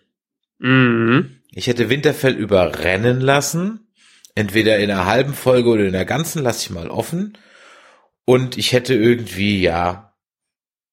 [0.58, 1.42] Mhm.
[1.50, 3.90] Ich hätte Winterfell überrennen lassen,
[4.34, 7.36] entweder in einer halben Folge oder in der ganzen, lasse ich mal offen.
[8.24, 10.14] Und ich hätte irgendwie, ja,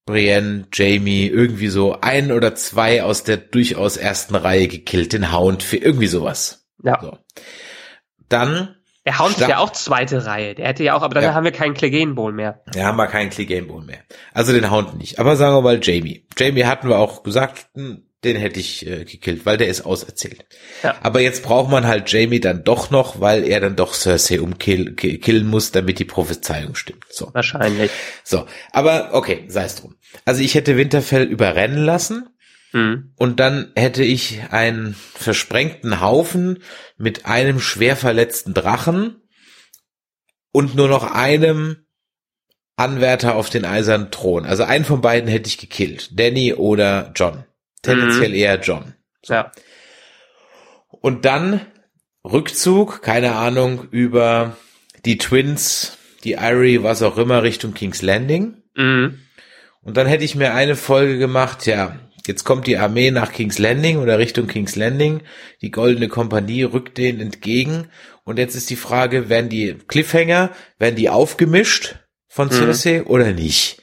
[0.06, 5.64] Brienne, Jamie, irgendwie so ein oder zwei aus der durchaus ersten Reihe gekillt, den Hound,
[5.64, 6.65] für irgendwie sowas.
[6.84, 7.00] Ja.
[7.02, 7.18] So.
[8.30, 10.56] Dann, Der Hound ist ja auch zweite Reihe.
[10.56, 11.34] Der hätte ja auch, aber dann Ja.
[11.34, 12.64] haben wir keinen Clegane Bowl mehr.
[12.74, 13.30] ja, haben wir keinen
[13.68, 14.00] Bone mehr.
[14.34, 15.20] Also den Hound nicht.
[15.20, 16.28] Aber sagen wir mal Jamie.
[16.38, 20.46] Jamie hatten wir auch gesagt, hm, den hätte ich äh, gekillt, weil der ist auserzählt.
[20.82, 20.96] Ja.
[21.04, 24.96] Aber jetzt braucht man halt Jamie dann doch noch, weil er dann doch Cersei umkillen
[24.96, 27.06] killen muss, damit die Prophezeiung stimmt.
[27.12, 27.32] So.
[27.34, 27.92] Wahrscheinlich.
[28.24, 28.48] So.
[28.72, 29.96] Aber okay, sei es drum.
[30.26, 32.28] Also ich hätte Winterfell überrennen lassen
[32.76, 33.14] Mhm.
[33.16, 36.62] und dann hätte ich einen versprengten Haufen
[36.98, 39.22] mit einem schwer verletzten Drachen
[40.52, 41.86] und nur noch einem
[42.76, 44.46] Anwärter auf den eisernen Thron.
[44.46, 46.20] Also einen von beiden hätte ich gekillt.
[46.20, 47.46] Danny oder John.
[47.82, 48.94] Tendenziell eher John.
[49.24, 49.54] Ja.
[50.90, 51.62] Und dann
[52.26, 54.58] Rückzug, keine Ahnung, über
[55.06, 58.64] die Twins, die Irie, was auch immer, Richtung King's Landing.
[58.76, 59.20] Mhm.
[59.82, 61.98] Und dann hätte ich mir eine Folge gemacht, ja,
[62.28, 65.22] jetzt kommt die Armee nach King's Landing oder Richtung King's Landing,
[65.62, 67.88] die Goldene Kompanie rückt denen entgegen
[68.24, 71.96] und jetzt ist die Frage, werden die Cliffhanger, werden die aufgemischt
[72.28, 73.82] von Cersei oder nicht?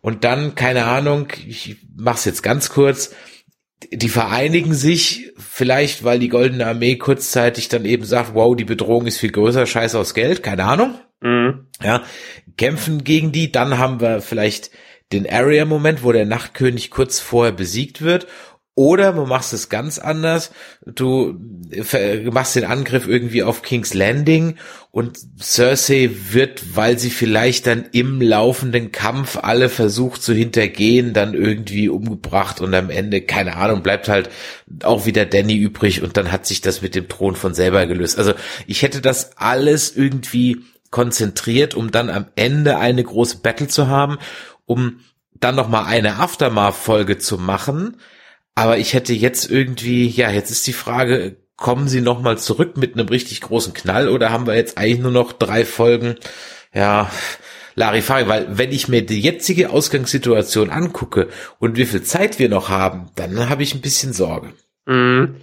[0.00, 3.14] Und dann, keine Ahnung, ich mach's jetzt ganz kurz,
[3.92, 9.06] die vereinigen sich, vielleicht weil die Goldene Armee kurzzeitig dann eben sagt, wow, die Bedrohung
[9.06, 11.66] ist viel größer, scheiß aufs Geld, keine Ahnung Mhm.
[11.82, 12.02] ja,
[12.56, 13.52] kämpfen gegen die.
[13.52, 14.70] Dann haben wir vielleicht
[15.12, 18.26] den Area-Moment, wo der Nachtkönig kurz vorher besiegt wird.
[18.76, 20.52] Oder du machst es ganz anders.
[20.86, 21.38] Du
[21.82, 24.54] ver- machst den Angriff irgendwie auf King's Landing
[24.90, 31.34] und Cersei wird, weil sie vielleicht dann im laufenden Kampf alle versucht zu hintergehen, dann
[31.34, 34.30] irgendwie umgebracht und am Ende, keine Ahnung, bleibt halt
[34.82, 38.18] auch wieder Danny übrig und dann hat sich das mit dem Thron von selber gelöst.
[38.18, 38.32] Also
[38.66, 44.16] ich hätte das alles irgendwie konzentriert, um dann am Ende eine große Battle zu haben,
[44.70, 45.00] um
[45.32, 47.96] dann noch mal eine Aftermath-Folge zu machen,
[48.54, 52.94] Aber ich hätte jetzt irgendwie, ja, jetzt ist die Frage, kommen sie nochmal zurück mit
[52.94, 56.16] einem richtig großen Knall oder haben wir jetzt eigentlich nur noch drei Folgen?
[56.74, 57.10] Ja,
[57.74, 62.68] Larifari, weil wenn ich mir die jetzige Ausgangssituation angucke und wie viel Zeit wir noch
[62.68, 64.52] haben, dann habe ich ein bisschen Sorge.
[64.86, 65.36] Mhm.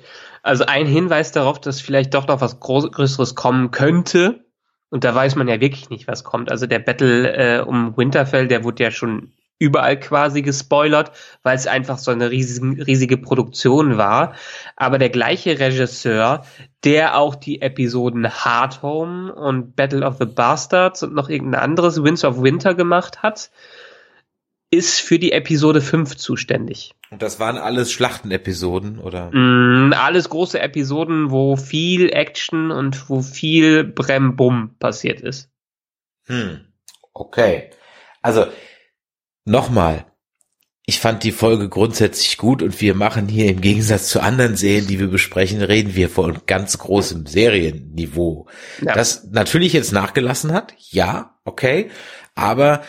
[0.44, 4.46] Also ein Hinweis darauf, dass vielleicht doch noch was Größeres kommen könnte.
[4.90, 6.52] Und da weiß man ja wirklich nicht, was kommt.
[6.52, 11.12] Also der Battle äh, um Winterfell, der wurde ja schon überall quasi gespoilert,
[11.44, 14.36] weil es einfach so eine riesige, riesige Produktion war.
[14.76, 16.46] Aber der gleiche Regisseur,
[16.84, 22.04] der auch die Episoden Hard Home und Battle of the Bastards und noch irgendein anderes
[22.04, 23.50] Winds of Winter gemacht hat,
[24.70, 26.94] ist für die Episode 5 zuständig.
[27.10, 29.32] Und das waren alles Schlachtenepisoden, oder?
[29.32, 35.49] Mm, alles große Episoden, wo viel Action und wo viel Brembum passiert ist.
[36.26, 36.66] Hm.
[37.14, 37.70] Okay.
[38.22, 38.47] Also,
[39.45, 40.05] nochmal.
[40.89, 44.88] Ich fand die Folge grundsätzlich gut und wir machen hier im Gegensatz zu anderen Serien,
[44.88, 48.47] die wir besprechen, reden wir von ganz großem Serienniveau.
[48.82, 48.93] Ja.
[48.93, 51.89] Das natürlich jetzt nachgelassen hat, ja, okay,
[52.36, 52.84] aber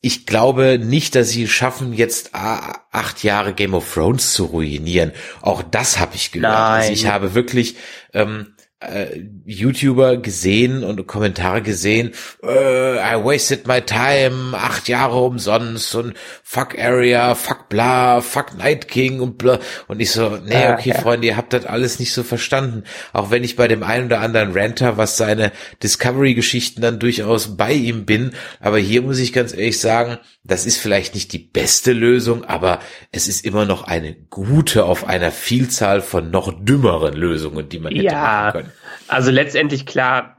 [0.00, 5.12] ich glaube nicht, dass sie schaffen, jetzt acht Jahre Game of Thrones zu ruinieren.
[5.42, 6.52] Auch das habe ich gehört.
[6.52, 6.80] Nein.
[6.80, 7.76] Also ich habe wirklich
[8.14, 12.12] ähm, äh, YouTuber gesehen und Kommentare gesehen,
[12.42, 18.88] äh, I wasted my time, acht Jahre umsonst und fuck Area, fuck bla, fuck Night
[18.88, 19.58] King und bla.
[19.86, 20.94] Und ich so, nee, ah, okay.
[20.94, 22.84] Freunde, ihr habt das alles nicht so verstanden.
[23.12, 25.52] Auch wenn ich bei dem einen oder anderen Ranter, was seine
[25.82, 28.32] Discovery-Geschichten dann durchaus bei ihm bin.
[28.60, 32.80] Aber hier muss ich ganz ehrlich sagen, das ist vielleicht nicht die beste Lösung, aber
[33.12, 37.92] es ist immer noch eine gute auf einer Vielzahl von noch dümmeren Lösungen, die man
[37.92, 38.69] hätte ja, machen können.
[39.10, 40.36] Also letztendlich klar,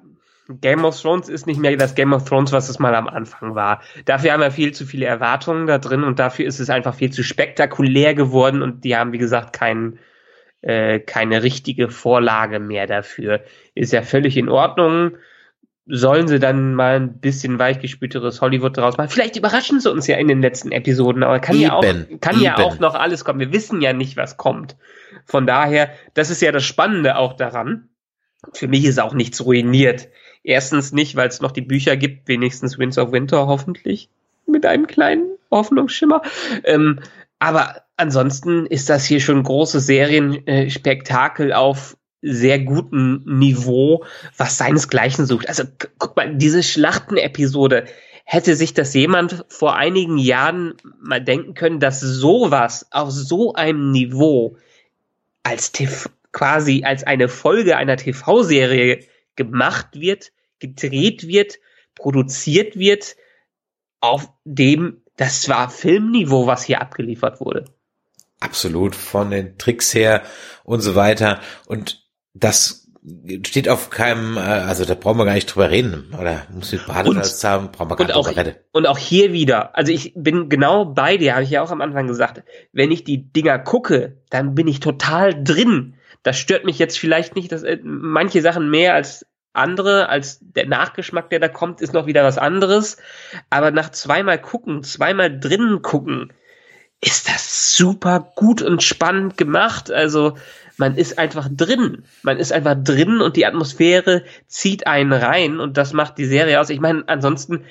[0.48, 3.54] Game of Thrones ist nicht mehr das Game of Thrones, was es mal am Anfang
[3.56, 3.82] war.
[4.06, 7.12] Dafür haben wir viel zu viele Erwartungen da drin und dafür ist es einfach viel
[7.12, 10.00] zu spektakulär geworden und die haben, wie gesagt, kein,
[10.62, 13.42] äh, keine richtige Vorlage mehr dafür.
[13.76, 15.18] Ist ja völlig in Ordnung
[15.88, 19.10] sollen sie dann mal ein bisschen weichgespülteres Hollywood draus machen.
[19.10, 21.84] Vielleicht überraschen sie uns ja in den letzten Episoden, aber kann, eben, ja, auch,
[22.22, 23.40] kann ja auch noch alles kommen.
[23.40, 24.78] Wir wissen ja nicht, was kommt.
[25.26, 27.90] Von daher, das ist ja das Spannende auch daran.
[28.54, 30.10] Für mich ist auch nichts ruiniert.
[30.44, 34.10] Erstens nicht, weil es noch die Bücher gibt, wenigstens Winds of Winter hoffentlich,
[34.48, 36.24] mit einem kleinen Hoffnungsschimmer.
[36.64, 37.00] Ähm,
[37.40, 44.06] aber ansonsten ist das hier schon große Serienspektakel auf sehr guten Niveau,
[44.38, 45.48] was seinesgleichen sucht.
[45.50, 45.64] Also
[45.98, 47.86] guck mal, diese Schlachtenepisode,
[48.32, 53.92] hätte sich das jemand vor einigen Jahren mal denken können, dass sowas auf so einem
[53.92, 54.58] Niveau
[55.44, 59.06] als TV, quasi als eine Folge einer TV-Serie
[59.36, 61.60] gemacht wird, gedreht wird,
[61.96, 63.16] produziert wird,
[64.00, 67.66] auf dem, das war Filmniveau, was hier abgeliefert wurde.
[68.40, 70.24] Absolut, von den Tricks her
[70.64, 71.40] und so weiter.
[71.68, 72.82] Und das
[73.46, 76.86] steht auf keinem, äh, also da brauchen wir gar nicht drüber reden, oder muss mit
[76.86, 78.56] Badesalz haben, brauchen wir gar nicht drüber reden.
[78.72, 81.82] Und auch hier wieder, also ich bin genau bei dir, habe ich ja auch am
[81.82, 85.96] Anfang gesagt, wenn ich die Dinger gucke, dann bin ich total drin.
[86.24, 90.68] Das stört mich jetzt vielleicht nicht, dass äh, manche Sachen mehr als andere, als der
[90.68, 92.98] Nachgeschmack, der da kommt, ist noch wieder was anderes.
[93.50, 96.32] Aber nach zweimal gucken, zweimal drinnen gucken,
[97.02, 99.92] ist das super gut und spannend gemacht.
[99.92, 100.38] Also
[100.78, 102.06] man ist einfach drin.
[102.22, 106.60] Man ist einfach drin und die Atmosphäre zieht einen rein und das macht die Serie
[106.62, 106.70] aus.
[106.70, 107.66] Ich meine, ansonsten,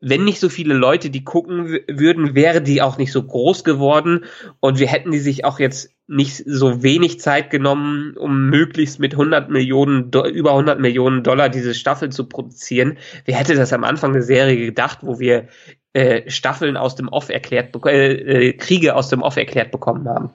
[0.00, 4.24] wenn nicht so viele Leute die gucken würden, wäre die auch nicht so groß geworden
[4.60, 9.14] und wir hätten die sich auch jetzt nicht so wenig Zeit genommen, um möglichst mit
[9.14, 12.98] 100 Millionen, über 100 Millionen Dollar diese Staffel zu produzieren.
[13.24, 15.48] Wer hätte das am Anfang der Serie gedacht, wo wir
[15.94, 20.30] äh, Staffeln aus dem Off erklärt, äh, äh, Kriege aus dem Off erklärt bekommen haben?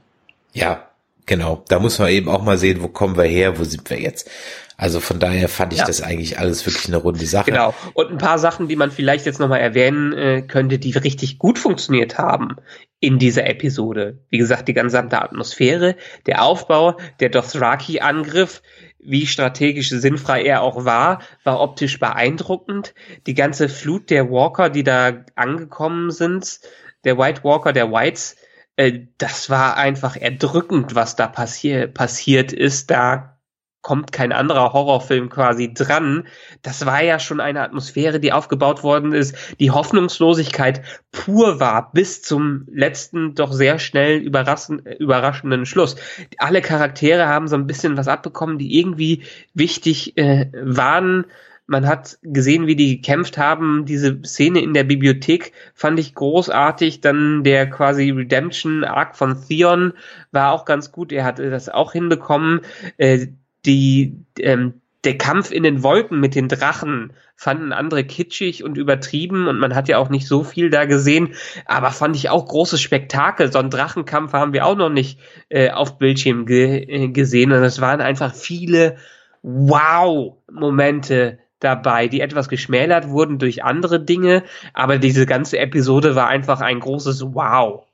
[0.54, 0.91] Ja,
[1.32, 3.98] Genau, da muss man eben auch mal sehen, wo kommen wir her, wo sind wir
[3.98, 4.30] jetzt.
[4.76, 5.86] Also von daher fand ich ja.
[5.86, 7.52] das eigentlich alles wirklich eine runde Sache.
[7.52, 7.74] Genau.
[7.94, 11.58] Und ein paar Sachen, die man vielleicht jetzt nochmal erwähnen äh, könnte, die richtig gut
[11.58, 12.58] funktioniert haben
[13.00, 14.20] in dieser Episode.
[14.28, 18.62] Wie gesagt, die gesamte Atmosphäre, der Aufbau, der Dothraki-Angriff,
[19.00, 22.94] wie strategisch sinnfrei er auch war, war optisch beeindruckend.
[23.26, 26.60] Die ganze Flut der Walker, die da angekommen sind,
[27.06, 28.36] der White Walker, der Whites,
[28.76, 32.92] äh, das war einfach erdrückend, was da passier passiert ist.
[32.92, 33.38] Da
[33.82, 36.28] kommt kein anderer Horrorfilm quasi dran.
[36.62, 42.22] Das war ja schon eine Atmosphäre, die aufgebaut worden ist, die Hoffnungslosigkeit pur war bis
[42.22, 45.96] zum letzten doch sehr schnell überraschenden Schluss.
[46.38, 51.26] Alle Charaktere haben so ein bisschen was abbekommen, die irgendwie wichtig äh, waren
[51.68, 53.86] Man hat gesehen, wie die gekämpft haben.
[53.86, 57.02] Diese Szene in der Bibliothek fand ich großartig.
[57.02, 59.94] Dann der quasi Redemption Arc von Theon
[60.32, 61.12] war auch ganz gut.
[61.12, 62.62] Er hatte das auch hinbekommen.
[62.98, 63.28] Äh,
[63.66, 69.48] die, ähm, der Kampf in den Wolken mit den Drachen fanden andere kitschig und übertrieben
[69.48, 71.34] und man hat ja auch nicht so viel da gesehen,
[71.66, 73.52] aber fand ich auch großes Spektakel.
[73.52, 77.64] So einen Drachenkampf haben wir auch noch nicht äh, auf Bildschirm ge äh, gesehen und
[77.64, 78.98] es waren einfach viele
[79.42, 84.44] Wow-Momente dabei, die etwas geschmälert wurden durch andere Dinge,
[84.74, 87.86] aber diese ganze Episode war einfach ein großes Wow.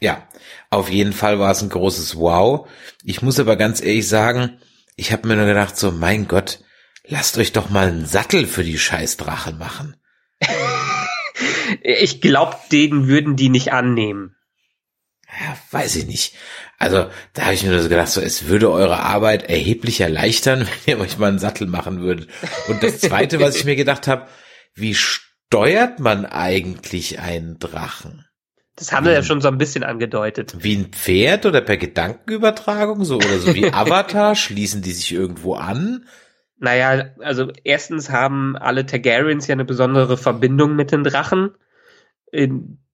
[0.00, 0.26] Ja,
[0.68, 2.68] auf jeden Fall war es ein großes Wow.
[3.04, 4.58] Ich muss aber ganz ehrlich sagen,
[4.96, 6.58] ich habe mir nur gedacht, so mein Gott,
[7.04, 9.96] lasst euch doch mal einen Sattel für die Scheißdrache machen.
[11.82, 14.36] ich glaube, den würden die nicht annehmen.
[15.28, 16.34] Ja, weiß ich nicht.
[16.82, 20.66] Also da habe ich mir nur so gedacht, so es würde eure Arbeit erheblich erleichtern,
[20.84, 22.28] wenn ihr euch mal einen Sattel machen würdet.
[22.66, 24.26] Und das Zweite, was ich mir gedacht habe,
[24.74, 28.26] wie steuert man eigentlich einen Drachen?
[28.74, 30.56] Das haben wir ja schon so ein bisschen angedeutet.
[30.58, 35.54] Wie ein Pferd oder per Gedankenübertragung so oder so wie Avatar schließen die sich irgendwo
[35.54, 36.06] an?
[36.58, 41.54] Naja, also erstens haben alle Targaryens ja eine besondere Verbindung mit den Drachen,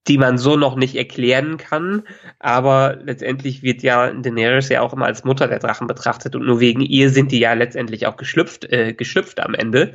[0.09, 2.03] die man so noch nicht erklären kann.
[2.39, 6.61] Aber letztendlich wird ja Daenerys ja auch immer als Mutter der Drachen betrachtet und nur
[6.61, 9.95] wegen ihr sind die ja letztendlich auch geschlüpft, äh, geschlüpft am Ende.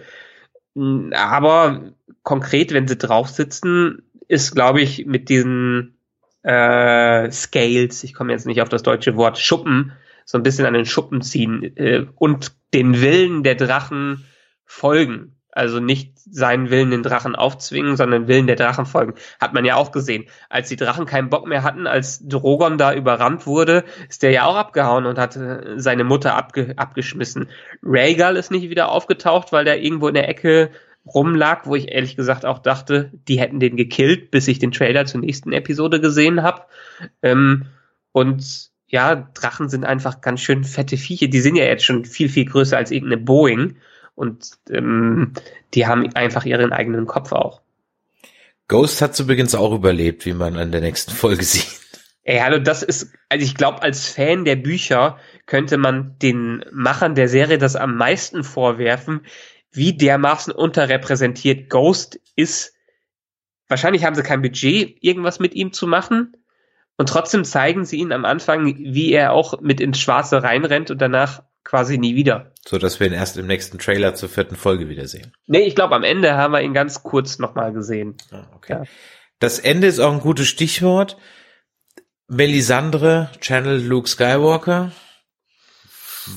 [0.76, 1.94] Aber
[2.24, 5.98] konkret, wenn sie drauf sitzen, ist, glaube ich, mit diesen
[6.44, 9.94] äh, Scales, ich komme jetzt nicht auf das deutsche Wort, Schuppen,
[10.26, 14.26] so ein bisschen an den Schuppen ziehen äh, und den Willen der Drachen
[14.66, 15.33] folgen.
[15.56, 19.14] Also nicht seinen Willen den Drachen aufzwingen, sondern Willen der Drachen folgen.
[19.40, 20.26] Hat man ja auch gesehen.
[20.50, 24.46] Als die Drachen keinen Bock mehr hatten, als Drogon da überrannt wurde, ist der ja
[24.46, 27.50] auch abgehauen und hat äh, seine Mutter abge abgeschmissen.
[27.84, 30.72] Rhaegal ist nicht wieder aufgetaucht, weil der irgendwo in der Ecke
[31.06, 35.06] rumlag, wo ich ehrlich gesagt auch dachte, die hätten den gekillt, bis ich den Trailer
[35.06, 36.64] zur nächsten Episode gesehen habe.
[37.22, 37.66] Ähm,
[38.12, 41.28] und ja, Drachen sind einfach ganz schön fette Viecher.
[41.28, 43.76] Die sind ja jetzt schon viel, viel größer als irgendeine Boeing.
[44.16, 45.34] Und ähm,
[45.74, 47.62] die haben einfach ihren eigenen Kopf auch.
[48.68, 51.82] Ghost hat übrigens auch überlebt, wie man an der nächsten Folge sieht.
[52.24, 57.16] Ey, hallo, das ist, also ich glaube, als Fan der Bücher könnte man den Machern
[57.16, 59.26] der Serie das am meisten vorwerfen,
[59.72, 62.76] wie dermaßen unterrepräsentiert Ghost ist.
[63.68, 66.38] Wahrscheinlich haben sie kein Budget, irgendwas mit ihm zu machen.
[66.96, 71.02] Und trotzdem zeigen sie ihn am Anfang, wie er auch mit ins Schwarze reinrennt und
[71.02, 72.52] danach quasi nie wieder.
[72.66, 75.34] So dass wir ihn erst im nächsten Trailer zur vierten Folge wiedersehen.
[75.48, 78.16] Nee, ich glaube, am Ende haben wir ihn ganz kurz nochmal gesehen.
[78.32, 78.74] Ah, okay.
[78.74, 78.84] Ja.
[79.40, 81.18] Das Ende ist auch ein gutes Stichwort.
[82.28, 84.92] Melisandre, Channel Luke Skywalker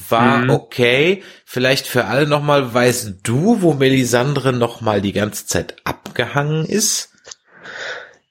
[0.09, 0.51] war mhm.
[0.51, 1.23] okay.
[1.45, 7.13] Vielleicht für alle nochmal, weißt du, wo Melisandre nochmal die ganze Zeit abgehangen ist?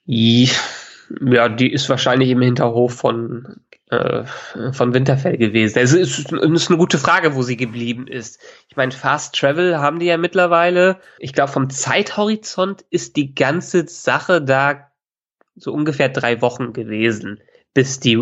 [0.05, 3.61] Ja, die ist wahrscheinlich im Hinterhof von,
[3.91, 4.23] äh,
[4.71, 5.77] von Winterfell gewesen.
[5.77, 8.39] Es ist, ist eine gute Frage, wo sie geblieben ist.
[8.67, 10.97] Ich meine, Fast Travel haben die ja mittlerweile.
[11.19, 14.91] Ich glaube, vom Zeithorizont ist die ganze Sache da
[15.55, 17.41] so ungefähr drei Wochen gewesen,
[17.73, 18.17] bis die,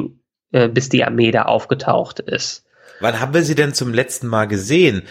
[0.51, 2.65] äh, bis die Armee da aufgetaucht ist.
[2.99, 5.03] Wann haben wir sie denn zum letzten Mal gesehen?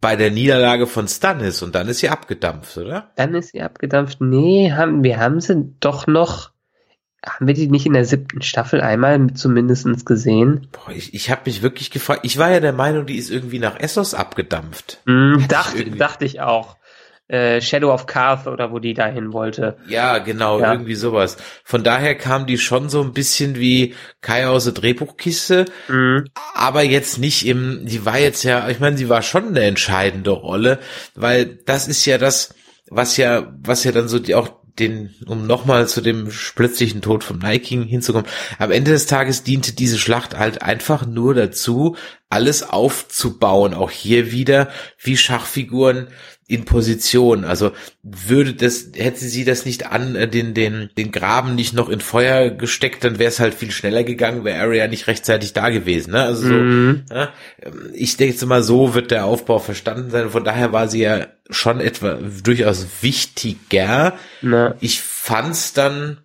[0.00, 3.12] Bei der Niederlage von Stannis und dann ist sie abgedampft, oder?
[3.16, 4.20] Dann ist sie abgedampft.
[4.20, 6.51] Nee, haben, wir haben sie doch noch.
[7.24, 10.66] Haben wir die nicht in der siebten Staffel einmal zumindest gesehen?
[10.72, 12.20] Boah, ich, ich habe mich wirklich gefragt.
[12.24, 15.00] Ich war ja der Meinung, die ist irgendwie nach Essos abgedampft.
[15.12, 16.76] Mm, dachte, ich dachte ich auch
[17.32, 19.76] äh, Shadow of Carth oder wo die dahin wollte.
[19.88, 20.72] Ja, genau, ja.
[20.72, 21.38] irgendwie sowas.
[21.64, 26.26] Von daher kam die schon so ein bisschen wie Kai aus der Drehbuchkiste, mhm.
[26.54, 30.30] aber jetzt nicht im, die war jetzt ja, ich meine, sie war schon eine entscheidende
[30.30, 30.78] Rolle,
[31.14, 32.54] weil das ist ja das,
[32.90, 37.24] was ja, was ja dann so die auch den, um nochmal zu dem plötzlichen Tod
[37.40, 41.96] Night King hinzukommen, am Ende des Tages diente diese Schlacht halt einfach nur dazu,
[42.30, 43.74] alles aufzubauen.
[43.74, 46.08] Auch hier wieder wie Schachfiguren
[46.52, 47.44] in Position.
[47.44, 47.72] Also
[48.02, 52.00] würde das, hätte sie das nicht an, äh, den, den, den Graben nicht noch in
[52.00, 56.12] Feuer gesteckt, dann wäre es halt viel schneller gegangen, wäre Arya nicht rechtzeitig da gewesen.
[56.12, 56.22] Ne?
[56.22, 57.04] Also so, mhm.
[57.10, 57.32] ja,
[57.62, 60.28] ähm, ich denke jetzt mal, so wird der Aufbau verstanden sein.
[60.28, 64.18] Von daher war sie ja schon etwa durchaus wichtiger.
[64.42, 64.74] Na.
[64.80, 66.18] Ich fand's dann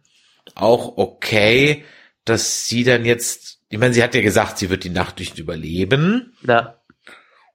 [0.55, 1.86] auch okay,
[2.25, 5.39] dass sie dann jetzt, ich meine, sie hat ja gesagt, sie wird die Nacht nicht
[5.39, 6.34] überleben.
[6.45, 6.76] Ja.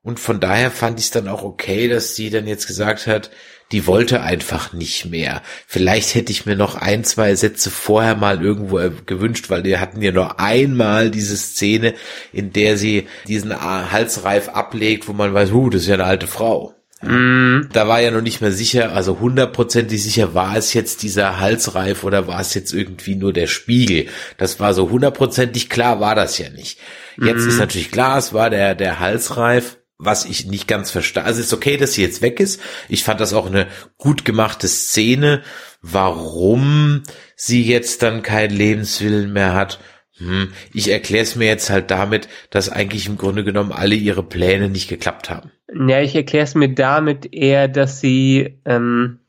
[0.02, 3.30] Und von daher fand ich es dann auch okay, dass sie dann jetzt gesagt hat,
[3.70, 5.42] die wollte einfach nicht mehr.
[5.66, 9.80] Vielleicht hätte ich mir noch ein, zwei Sätze vorher mal irgendwo äh, gewünscht, weil wir
[9.80, 11.94] hatten ja nur einmal diese Szene,
[12.32, 16.26] in der sie diesen Halsreif ablegt, wo man weiß, huh, das ist ja eine alte
[16.26, 16.74] Frau.
[17.00, 17.68] Mhm.
[17.72, 22.04] Da war ja noch nicht mehr sicher, also hundertprozentig sicher, war es jetzt dieser Halsreif
[22.04, 24.06] oder war es jetzt irgendwie nur der Spiegel?
[24.36, 26.78] Das war so hundertprozentig klar, war das ja nicht.
[27.16, 27.48] Jetzt Mhm.
[27.48, 31.24] ist natürlich klar, es war der, der Halsreif, was ich nicht ganz verstehe.
[31.24, 32.60] Also es ist okay, dass sie jetzt weg ist.
[32.88, 33.68] Ich fand das auch eine
[33.98, 35.42] gut gemachte Szene.
[35.80, 37.02] Warum
[37.36, 39.80] sie jetzt dann keinen Lebenswillen mehr hat,
[40.16, 44.22] hm, ich erkläre es mir jetzt halt damit, dass eigentlich im Grunde genommen alle ihre
[44.22, 45.50] Pläne nicht geklappt haben.
[45.88, 49.20] Ja, ich erkläre es mir damit eher, dass sie ähm,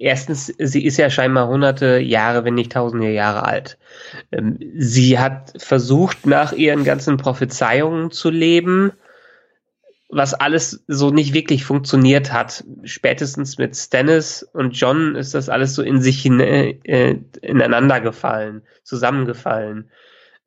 [0.00, 3.78] erstens, sie ist ja scheinbar hunderte Jahre, wenn nicht tausende Jahre alt.
[4.32, 8.92] Ähm, sie hat versucht, nach ihren ganzen Prophezeiungen zu leben,
[10.10, 12.64] was alles so nicht wirklich funktioniert hat.
[12.84, 18.62] Spätestens mit Stannis und John ist das alles so in sich hin, äh, ineinander gefallen,
[18.82, 19.90] zusammengefallen.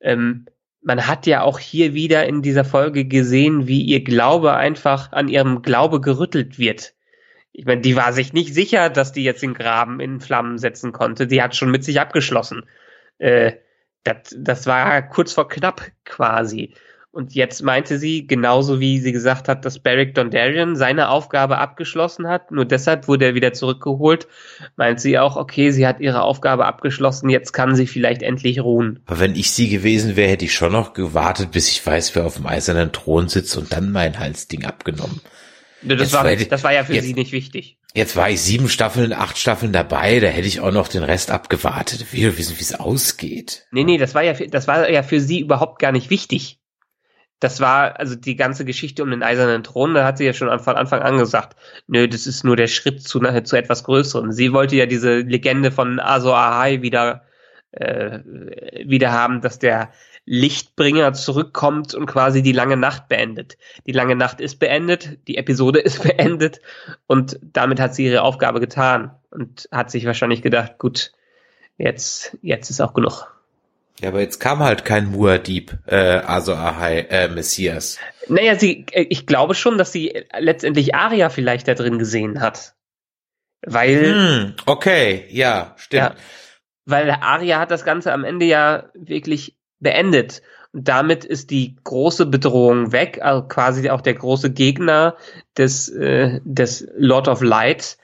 [0.01, 0.45] Ähm,
[0.82, 5.30] man hat ja auch hier wieder in dieser Folge gesehen, wie ihr Glaube einfach an
[5.30, 6.93] ihrem Glaube gerüttelt wird.
[7.53, 10.91] Ich meine, die war sich nicht sicher, dass die jetzt den Graben in Flammen setzen
[10.91, 11.26] konnte.
[11.28, 12.64] Die hat schon mit sich abgeschlossen.
[13.18, 13.53] Äh,
[14.03, 16.74] das, das war kurz vor knapp quasi.
[17.14, 22.28] Und jetzt meinte sie, genauso wie sie gesagt hat, dass Beric Dondarrion seine Aufgabe abgeschlossen
[22.28, 24.28] hat, nur deshalb wurde er wieder zurückgeholt,
[24.78, 28.99] meint sie auch, okay, sie hat ihre Aufgabe abgeschlossen, jetzt kann sie vielleicht endlich ruhen.
[29.05, 32.26] Aber wenn ich sie gewesen wäre, hätte ich schon noch gewartet, bis ich weiß, wer
[32.26, 35.22] auf dem eisernen Thron sitzt und dann mein Halsding abgenommen.
[35.84, 37.78] Das, Jetzt war, das war ja für jetzt- sie nicht wichtig.
[37.93, 41.30] Jetzt war ich sieben Staffeln, acht Staffeln dabei, da hätte ich auch noch den Rest
[41.30, 42.11] abgewartet.
[42.11, 43.68] Will wissen, wie es ausgeht.
[43.70, 46.57] Nee, nee, das war ja, das war ja für sie überhaupt gar nicht wichtig.
[47.44, 50.58] Das war, also die ganze Geschichte um den eisernen Thron, da hat sie ja schon
[50.62, 54.32] von Anfang an gesagt, nö, das ist nur der Schritt zu, zu etwas Größerem.
[54.32, 57.24] Sie wollte ja diese Legende von Azor Ahai wieder,
[57.72, 58.20] äh,
[58.86, 59.91] wieder haben, dass der
[60.24, 63.58] Lichtbringer zurückkommt und quasi die lange Nacht beendet.
[63.86, 66.62] Die lange Nacht ist beendet, die Episode ist beendet
[67.08, 71.12] und damit hat sie ihre Aufgabe getan und hat sich wahrscheinlich gedacht, gut,
[71.78, 73.28] jetzt, jetzt ist auch genug.
[74.00, 78.00] Ja, aber jetzt kam halt kein Muad'Dib, äh, also Ahai, äh, Messias.
[78.28, 82.74] Naja, sie, äh, ich glaube schon, dass sie letztendlich Aria vielleicht da drin gesehen hat.
[83.66, 86.02] Weil, Hm, okay, ja, stimmt.
[86.04, 86.16] ja,
[86.86, 90.41] weil Aria hat das Ganze am Ende ja wirklich beendet.
[90.74, 95.16] Und damit ist die große Bedrohung weg, also quasi auch der große Gegner
[95.58, 97.98] des, äh, des Lord of Light.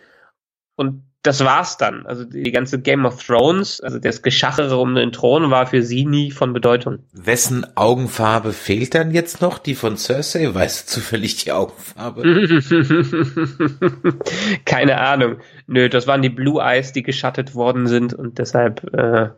[0.76, 2.06] Und das war's dann.
[2.06, 6.06] Also die ganze Game of Thrones, also das Geschachere um den Thron war für sie
[6.06, 7.00] nie von Bedeutung.
[7.12, 9.58] Wessen Augenfarbe fehlt dann jetzt noch?
[9.60, 10.54] Die von Cersei?
[10.54, 12.24] Weißt du zufällig die Augenfarbe?
[14.66, 15.38] Keine Ahnung.
[15.68, 19.30] Nö, das waren die Blue Eyes, die geschattet worden sind und deshalb äh,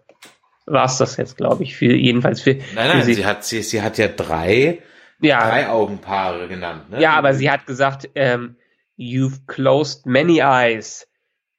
[0.68, 3.14] war's das jetzt, glaube ich, für jedenfalls für, Nein, für nein, sie.
[3.16, 4.80] sie hat, sie, sie hat ja drei,
[5.20, 7.02] ja, drei Augenpaare genannt, ne?
[7.02, 8.56] ja, aber sie hat gesagt, ähm,
[8.98, 11.08] you've closed many eyes,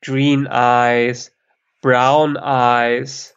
[0.05, 1.33] green eyes,
[1.81, 3.35] brown eyes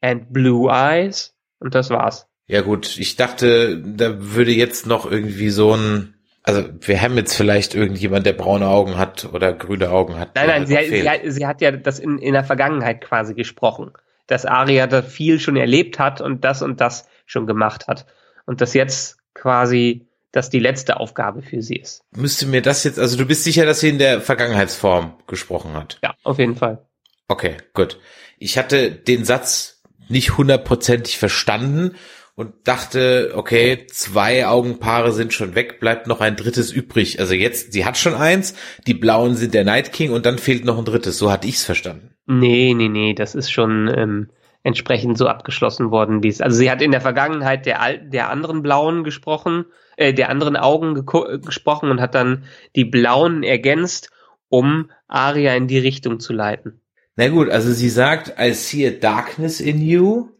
[0.00, 2.26] and blue eyes und das war's.
[2.46, 7.34] Ja gut, ich dachte, da würde jetzt noch irgendwie so ein, also wir haben jetzt
[7.36, 10.34] vielleicht irgendjemand, der braune Augen hat oder grüne Augen hat.
[10.34, 13.34] Nein, nein, sie, hat- sie, hat, sie hat ja das in, in der Vergangenheit quasi
[13.34, 13.92] gesprochen,
[14.28, 18.06] dass Aria da viel schon erlebt hat und das und das schon gemacht hat.
[18.46, 20.07] Und dass jetzt quasi
[20.38, 22.02] das die letzte Aufgabe für sie ist.
[22.16, 25.98] Müsste mir das jetzt, also du bist sicher, dass sie in der Vergangenheitsform gesprochen hat?
[26.02, 26.86] Ja, auf jeden Fall.
[27.26, 27.98] Okay, gut.
[28.38, 31.96] Ich hatte den Satz nicht hundertprozentig verstanden
[32.36, 37.18] und dachte, okay, zwei Augenpaare sind schon weg, bleibt noch ein drittes übrig.
[37.18, 38.54] Also jetzt, sie hat schon eins,
[38.86, 41.18] die blauen sind der Night King und dann fehlt noch ein drittes.
[41.18, 42.14] So hatte ich's verstanden.
[42.26, 44.28] Nee, nee, nee, das ist schon ähm,
[44.62, 46.40] entsprechend so abgeschlossen worden, wie es.
[46.40, 49.64] Also sie hat in der Vergangenheit der der anderen Blauen gesprochen,
[49.98, 52.44] äh, der anderen Augen äh, gesprochen und hat dann
[52.76, 54.10] die Blauen ergänzt,
[54.48, 56.80] um Aria in die Richtung zu leiten.
[57.16, 60.30] Na gut, also sie sagt, I see a darkness in you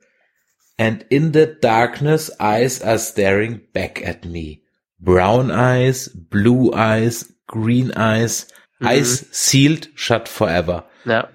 [0.79, 4.63] and in the darkness eyes are staring back at me.
[5.01, 8.47] Brown eyes, blue eyes, green eyes,
[8.79, 8.87] Mhm.
[8.87, 10.85] eyes sealed, shut forever.
[11.05, 11.29] Ja.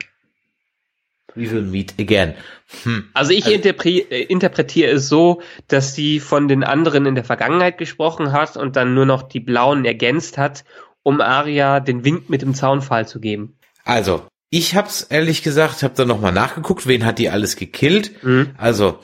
[1.36, 2.36] We will meet again.
[2.84, 3.10] Hm.
[3.14, 7.78] Also ich Also- äh, interpretiere es so, dass sie von den anderen in der Vergangenheit
[7.78, 10.64] gesprochen hat und dann nur noch die Blauen ergänzt hat,
[11.02, 13.58] um Aria den Wink mit dem Zaunpfahl zu geben.
[13.84, 18.24] Also, ich hab's ehrlich gesagt, hab dann nochmal nachgeguckt, wen hat die alles gekillt.
[18.24, 18.54] Mhm.
[18.58, 19.00] Also,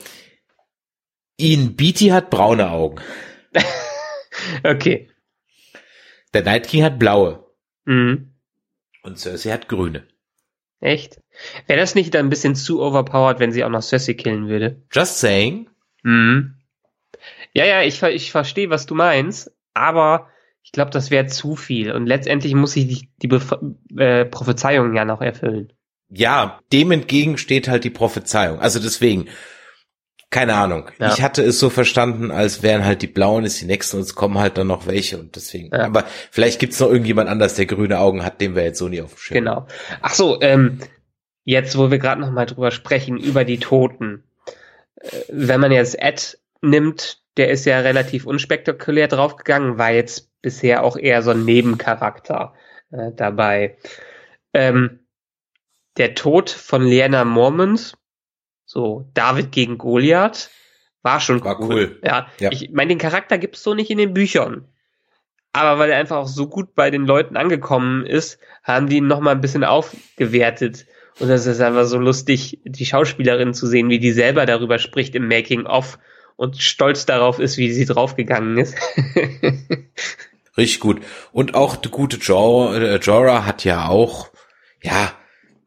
[1.38, 3.00] Ian Beatty hat braune Augen.
[4.64, 5.10] Okay.
[6.32, 7.44] Der Night King hat blaue.
[7.84, 8.32] Mhm.
[9.02, 10.06] Und Cersei hat grüne.
[10.80, 11.19] Echt?
[11.66, 14.82] Wäre das nicht dann ein bisschen zu overpowered, wenn sie auch noch Cersei killen würde?
[14.92, 15.68] Just saying.
[16.02, 16.54] Mhm.
[17.52, 20.28] Ja, ja, ich, ich verstehe, was du meinst, aber
[20.62, 21.92] Ich glaube, das wäre zu viel.
[21.92, 25.72] Und letztendlich muss ich die, die äh, Prophezeiung ja noch erfüllen.
[26.10, 28.60] Ja, dem entgegen steht halt die Prophezeiung.
[28.60, 29.28] Also deswegen,
[30.28, 30.90] keine Ahnung.
[30.98, 31.12] Ja.
[31.12, 34.14] Ich hatte es so verstanden, als wären halt die Blauen ist die nächsten und es
[34.14, 35.70] kommen halt dann noch welche und deswegen.
[35.72, 35.86] Ja.
[35.86, 39.00] Aber vielleicht gibt's noch irgendjemand anders, der grüne Augen hat, den wir jetzt so nie
[39.00, 39.38] auf dem Schirm.
[39.38, 39.66] Genau.
[40.02, 40.80] Ach so, ähm,
[41.50, 44.22] jetzt, wo wir gerade noch mal drüber sprechen, über die Toten.
[44.96, 50.84] Äh, wenn man jetzt Ed nimmt, der ist ja relativ unspektakulär draufgegangen, war jetzt bisher
[50.84, 52.54] auch eher so ein Nebencharakter
[52.92, 53.76] äh, dabei.
[54.54, 55.00] Ähm,
[55.96, 57.96] der Tod von Lena Mormont,
[58.64, 60.50] so David gegen Goliath,
[61.02, 61.98] war schon War cool.
[62.04, 62.50] Ja, Ja.
[62.52, 64.68] ich meine, den Charakter gibt's so nicht in den Büchern.
[65.52, 69.08] Aber weil er einfach auch so gut bei den Leuten angekommen ist, haben die ihn
[69.08, 70.86] noch mal ein bisschen aufgewertet.
[71.20, 75.14] Und das ist einfach so lustig, die Schauspielerin zu sehen, wie die selber darüber spricht
[75.14, 75.98] im Making-of
[76.36, 78.74] und stolz darauf ist, wie sie draufgegangen ist.
[80.56, 81.00] Richtig gut.
[81.32, 84.30] Und auch der gute äh, Jorah hat ja auch,
[84.82, 85.12] ja,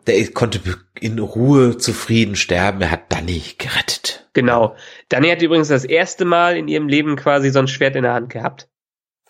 [0.07, 0.59] der konnte
[0.99, 2.81] in Ruhe zufrieden sterben.
[2.81, 4.27] Er hat Danny gerettet.
[4.33, 4.75] genau.
[5.09, 8.13] Dani hat übrigens das erste Mal in ihrem Leben quasi so ein Schwert in der
[8.13, 8.67] Hand gehabt.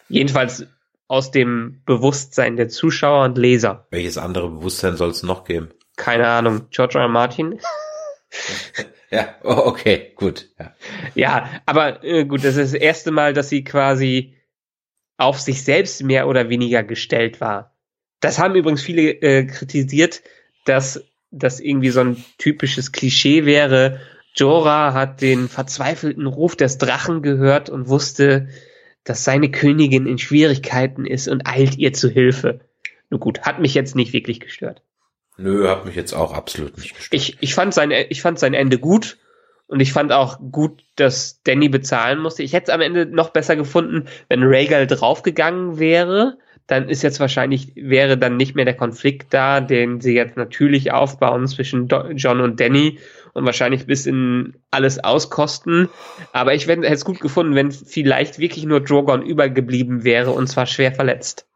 [0.08, 0.66] Jedenfalls
[1.08, 3.88] aus dem Bewusstsein der Zuschauer und Leser.
[3.92, 5.70] Welches andere Bewusstsein soll es noch geben?
[5.96, 6.68] Keine Ahnung.
[6.72, 7.08] George R.
[7.08, 7.60] Martin?
[9.14, 10.50] Ja, oh, okay, gut.
[10.58, 10.76] Ja.
[11.14, 14.36] Ja, aber äh, gut, das ist das erste Mal, dass sie quasi
[15.18, 17.76] auf sich selbst mehr oder weniger gestellt war.
[18.22, 20.24] Das haben übrigens viele äh, kritisiert,
[20.66, 24.00] dass das irgendwie so ein typisches Klischee wäre.
[24.36, 28.48] Jorah hat den verzweifelten Ruf des Drachen gehört und wusste,
[29.04, 32.62] dass seine Königin in Schwierigkeiten ist und eilt ihr zu Hilfe.
[33.10, 34.82] Nun gut, hat mich jetzt nicht wirklich gestört.
[35.38, 37.14] Nö, hat mich jetzt auch absolut nicht gestört.
[37.14, 39.18] Ich, ich, fand sein, ich fand sein Ende gut
[39.68, 42.44] und ich fand auch gut, dass Danny bezahlen musste.
[42.44, 46.38] Ich hätte es am Ende noch besser gefunden, wenn Rhaegal draufgegangen wäre.
[46.68, 50.92] Dann ist jetzt wahrscheinlich, wäre dann nicht mehr der Konflikt da, den sie jetzt natürlich
[50.92, 53.00] aufbauen zwischen John und Danny
[53.34, 55.90] und wahrscheinlich bis in alles auskosten.
[56.32, 60.66] Aber ich hätte es gut gefunden, wenn vielleicht wirklich nur Drogon übergeblieben wäre und zwar
[60.66, 61.48] schwer verletzt.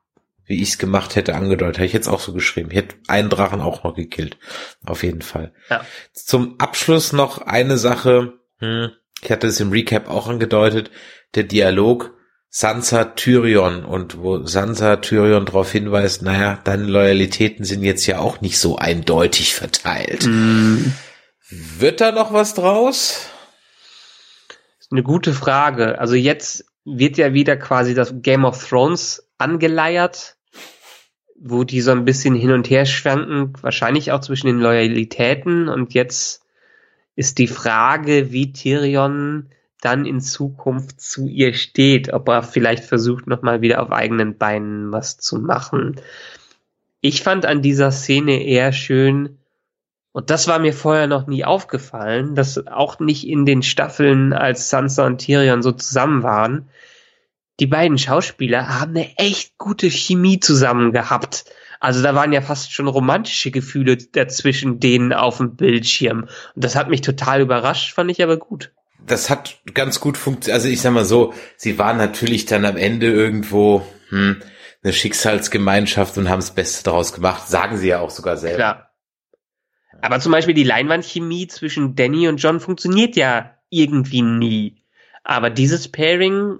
[0.47, 2.71] Wie ich es gemacht hätte, angedeutet, hätte ich jetzt auch so geschrieben.
[2.71, 4.37] Ich hätte einen Drachen auch noch gekillt.
[4.85, 5.53] Auf jeden Fall.
[5.69, 5.85] Ja.
[6.13, 8.33] Zum Abschluss noch eine Sache.
[8.59, 8.91] Hm,
[9.21, 10.89] ich hatte es im Recap auch angedeutet.
[11.35, 12.13] Der Dialog
[12.49, 18.39] Sansa Tyrion und wo Sansa Tyrion darauf hinweist, naja, deine Loyalitäten sind jetzt ja auch
[18.39, 20.25] nicht so eindeutig verteilt.
[21.49, 23.29] Wird da noch was draus?
[24.87, 25.99] ist eine gute Frage.
[25.99, 30.36] Also jetzt wird ja wieder quasi das Game of Thrones angeleiert,
[31.39, 35.69] wo die so ein bisschen hin und her schwanken, wahrscheinlich auch zwischen den Loyalitäten.
[35.69, 36.43] Und jetzt
[37.15, 39.49] ist die Frage, wie Tyrion
[39.81, 44.91] dann in Zukunft zu ihr steht, ob er vielleicht versucht, nochmal wieder auf eigenen Beinen
[44.91, 46.01] was zu machen.
[46.99, 49.37] Ich fand an dieser Szene eher schön,
[50.17, 54.71] und das war mir vorher noch nie aufgefallen, dass auch nicht in den Staffeln, als
[54.71, 56.69] Sansa und Tyrion so zusammen waren,
[57.59, 61.45] die beiden Schauspieler haben eine echt gute Chemie zusammen gehabt.
[61.79, 66.23] Also da waren ja fast schon romantische Gefühle dazwischen denen auf dem Bildschirm.
[66.55, 68.71] Und das hat mich total überrascht, fand ich aber gut.
[69.05, 70.55] das hat ganz gut funktioniert.
[70.55, 74.41] Also ich sag mal so, sie waren natürlich dann am Ende irgendwo hm,
[74.83, 77.47] eine Schicksalsgemeinschaft und haben das Beste daraus gemacht.
[77.47, 78.57] Sagen sie ja auch sogar selber.
[78.57, 78.91] Klar.
[80.01, 84.83] Aber zum Beispiel die Leinwandchemie zwischen Danny und John funktioniert ja irgendwie nie.
[85.23, 86.59] Aber dieses Pairing,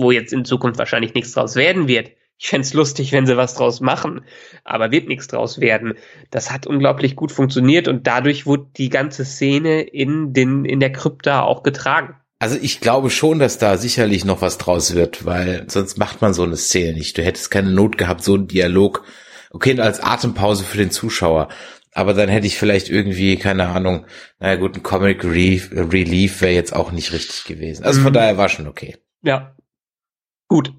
[0.00, 3.54] wo jetzt in Zukunft wahrscheinlich nichts draus werden wird, ich fänd's lustig, wenn sie was
[3.54, 4.22] draus machen,
[4.64, 5.94] aber wird nichts draus werden.
[6.30, 10.90] Das hat unglaublich gut funktioniert und dadurch wurde die ganze Szene in, den, in der
[10.90, 12.14] Krypta auch getragen.
[12.38, 16.32] Also ich glaube schon, dass da sicherlich noch was draus wird, weil sonst macht man
[16.32, 17.18] so eine Szene nicht.
[17.18, 19.04] Du hättest keine Not gehabt, so einen Dialog.
[19.50, 21.48] Okay, als Atempause für den Zuschauer.
[21.92, 24.06] Aber dann hätte ich vielleicht irgendwie, keine Ahnung,
[24.38, 27.84] naja gut, ein Comic Relief, Relief wäre jetzt auch nicht richtig gewesen.
[27.84, 28.14] Also von Mhm.
[28.14, 28.96] daher war schon okay.
[29.22, 29.54] Ja.
[30.50, 30.74] Gut.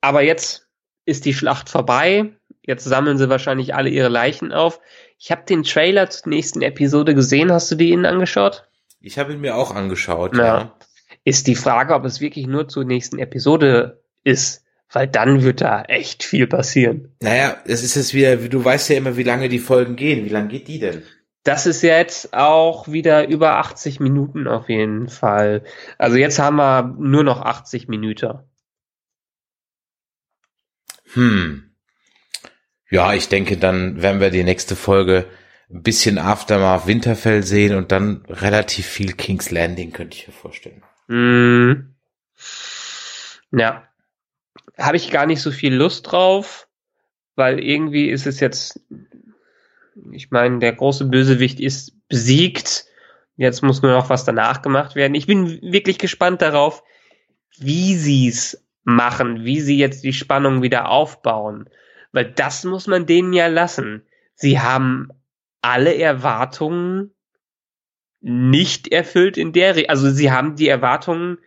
[0.00, 0.66] Aber jetzt
[1.06, 2.32] ist die Schlacht vorbei.
[2.62, 4.80] Jetzt sammeln sie wahrscheinlich alle ihre Leichen auf.
[5.18, 7.52] Ich habe den Trailer zur nächsten Episode gesehen.
[7.52, 8.68] Hast du die Ihnen angeschaut?
[9.00, 10.36] Ich habe ihn mir auch angeschaut.
[10.36, 10.44] Ja.
[10.44, 10.78] Ja.
[11.22, 14.64] Ist die Frage, ob es wirklich nur zur nächsten Episode ist.
[14.92, 17.14] Weil dann wird da echt viel passieren.
[17.20, 20.24] Naja, es ist jetzt wieder, wie du weißt ja immer, wie lange die Folgen gehen.
[20.24, 21.04] Wie lange geht die denn?
[21.44, 25.62] Das ist jetzt auch wieder über 80 Minuten auf jeden Fall.
[25.98, 28.40] Also jetzt haben wir nur noch 80 Minuten.
[31.14, 31.70] Hm.
[32.90, 35.26] Ja, ich denke, dann werden wir die nächste Folge
[35.70, 40.82] ein bisschen Aftermath Winterfell sehen und dann relativ viel King's Landing, könnte ich mir vorstellen.
[41.08, 41.94] Mm.
[43.56, 43.88] Ja.
[44.78, 46.68] habe ich gar nicht so viel Lust drauf,
[47.36, 48.80] weil irgendwie ist es jetzt,
[50.12, 52.84] ich meine, der große Bösewicht ist besiegt.
[53.36, 55.14] Jetzt muss nur noch was danach gemacht werden.
[55.14, 56.82] Ich bin wirklich gespannt darauf,
[57.58, 61.68] wie sie es machen, wie sie jetzt die Spannung wieder aufbauen.
[62.12, 64.02] Weil das muss man denen ja lassen.
[64.34, 65.08] Sie haben
[65.62, 67.14] alle Erwartungen
[68.20, 71.38] nicht erfüllt in der, Re also sie haben die Erwartungen,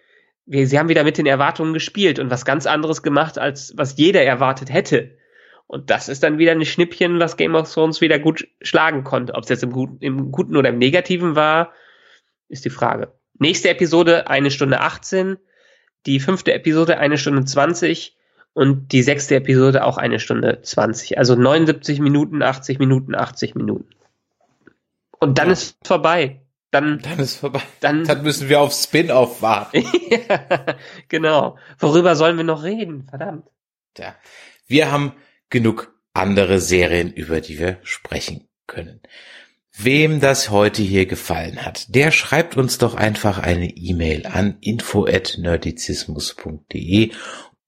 [0.45, 4.23] sie haben wieder mit den Erwartungen gespielt und was ganz anderes gemacht, als was jeder
[4.23, 5.17] erwartet hätte.
[5.65, 9.33] Und das ist dann wieder ein Schnippchen, was Game of Thrones wieder gut schlagen konnte.
[9.33, 11.73] Ob es jetzt im Guten, im Guten oder im Negativen war,
[12.47, 13.13] ist die Frage.
[13.39, 15.37] Nächste Episode, eine Stunde 18.
[16.05, 18.15] Die fünfte Episode, eine Stunde 20.
[18.53, 21.17] Und die sechste Episode auch eine Stunde 20.
[21.17, 23.89] Also 79 Minuten, 80 Minuten, 80 Minuten.
[25.19, 25.53] Und dann ja.
[25.53, 26.41] ist vorbei.
[26.71, 27.61] Dann, dann ist vorbei.
[27.79, 29.85] Dann, dann müssen wir auf Spin-off warten.
[30.09, 30.75] ja,
[31.07, 31.57] genau.
[31.79, 33.07] Worüber sollen wir noch reden?
[33.07, 33.47] Verdammt.
[33.97, 34.15] Ja.
[34.65, 35.13] Wir haben
[35.49, 39.01] genug andere Serien, über die wir sprechen können.
[39.79, 47.11] Wem das heute hier gefallen hat, der schreibt uns doch einfach eine E-Mail an info@nerdizismus.de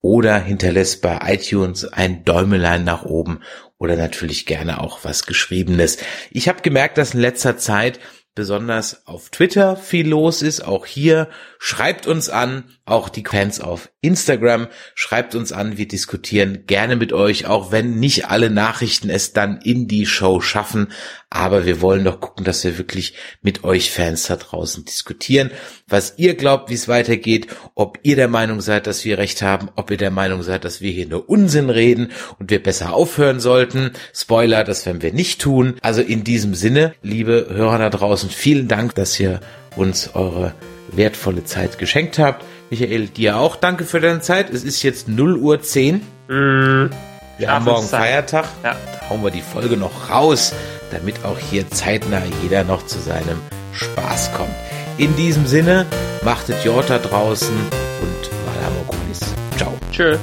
[0.00, 3.42] oder hinterlässt bei iTunes ein Däumelein nach oben
[3.78, 5.98] oder natürlich gerne auch was Geschriebenes.
[6.32, 8.00] Ich habe gemerkt, dass in letzter Zeit
[8.34, 10.64] besonders auf Twitter viel los ist.
[10.64, 11.28] Auch hier
[11.58, 15.76] schreibt uns an, auch die Fans auf Instagram schreibt uns an.
[15.76, 20.40] Wir diskutieren gerne mit euch, auch wenn nicht alle Nachrichten es dann in die Show
[20.40, 20.92] schaffen.
[21.32, 25.52] Aber wir wollen doch gucken, dass wir wirklich mit euch Fans da draußen diskutieren,
[25.86, 27.46] was ihr glaubt, wie es weitergeht,
[27.76, 30.80] ob ihr der Meinung seid, dass wir recht haben, ob ihr der Meinung seid, dass
[30.80, 33.92] wir hier nur Unsinn reden und wir besser aufhören sollten.
[34.12, 35.76] Spoiler, das werden wir nicht tun.
[35.82, 39.38] Also in diesem Sinne, liebe Hörer da draußen, vielen Dank, dass ihr
[39.76, 40.54] uns eure
[40.90, 42.44] wertvolle Zeit geschenkt habt.
[42.70, 44.50] Michael, dir auch danke für deine Zeit.
[44.50, 45.96] Es ist jetzt 0 Uhr 10.
[46.28, 46.90] Mm.
[47.38, 48.46] Wir haben morgen Feiertag.
[48.62, 48.76] Ja.
[48.92, 50.52] Da hauen wir die Folge noch raus,
[50.90, 53.40] damit auch hier zeitnah jeder noch zu seinem
[53.72, 54.54] Spaß kommt.
[54.98, 55.86] In diesem Sinne,
[56.24, 59.20] machtet Jota draußen und Valamokunis.
[59.56, 59.72] Ciao.
[59.90, 60.18] Tschö.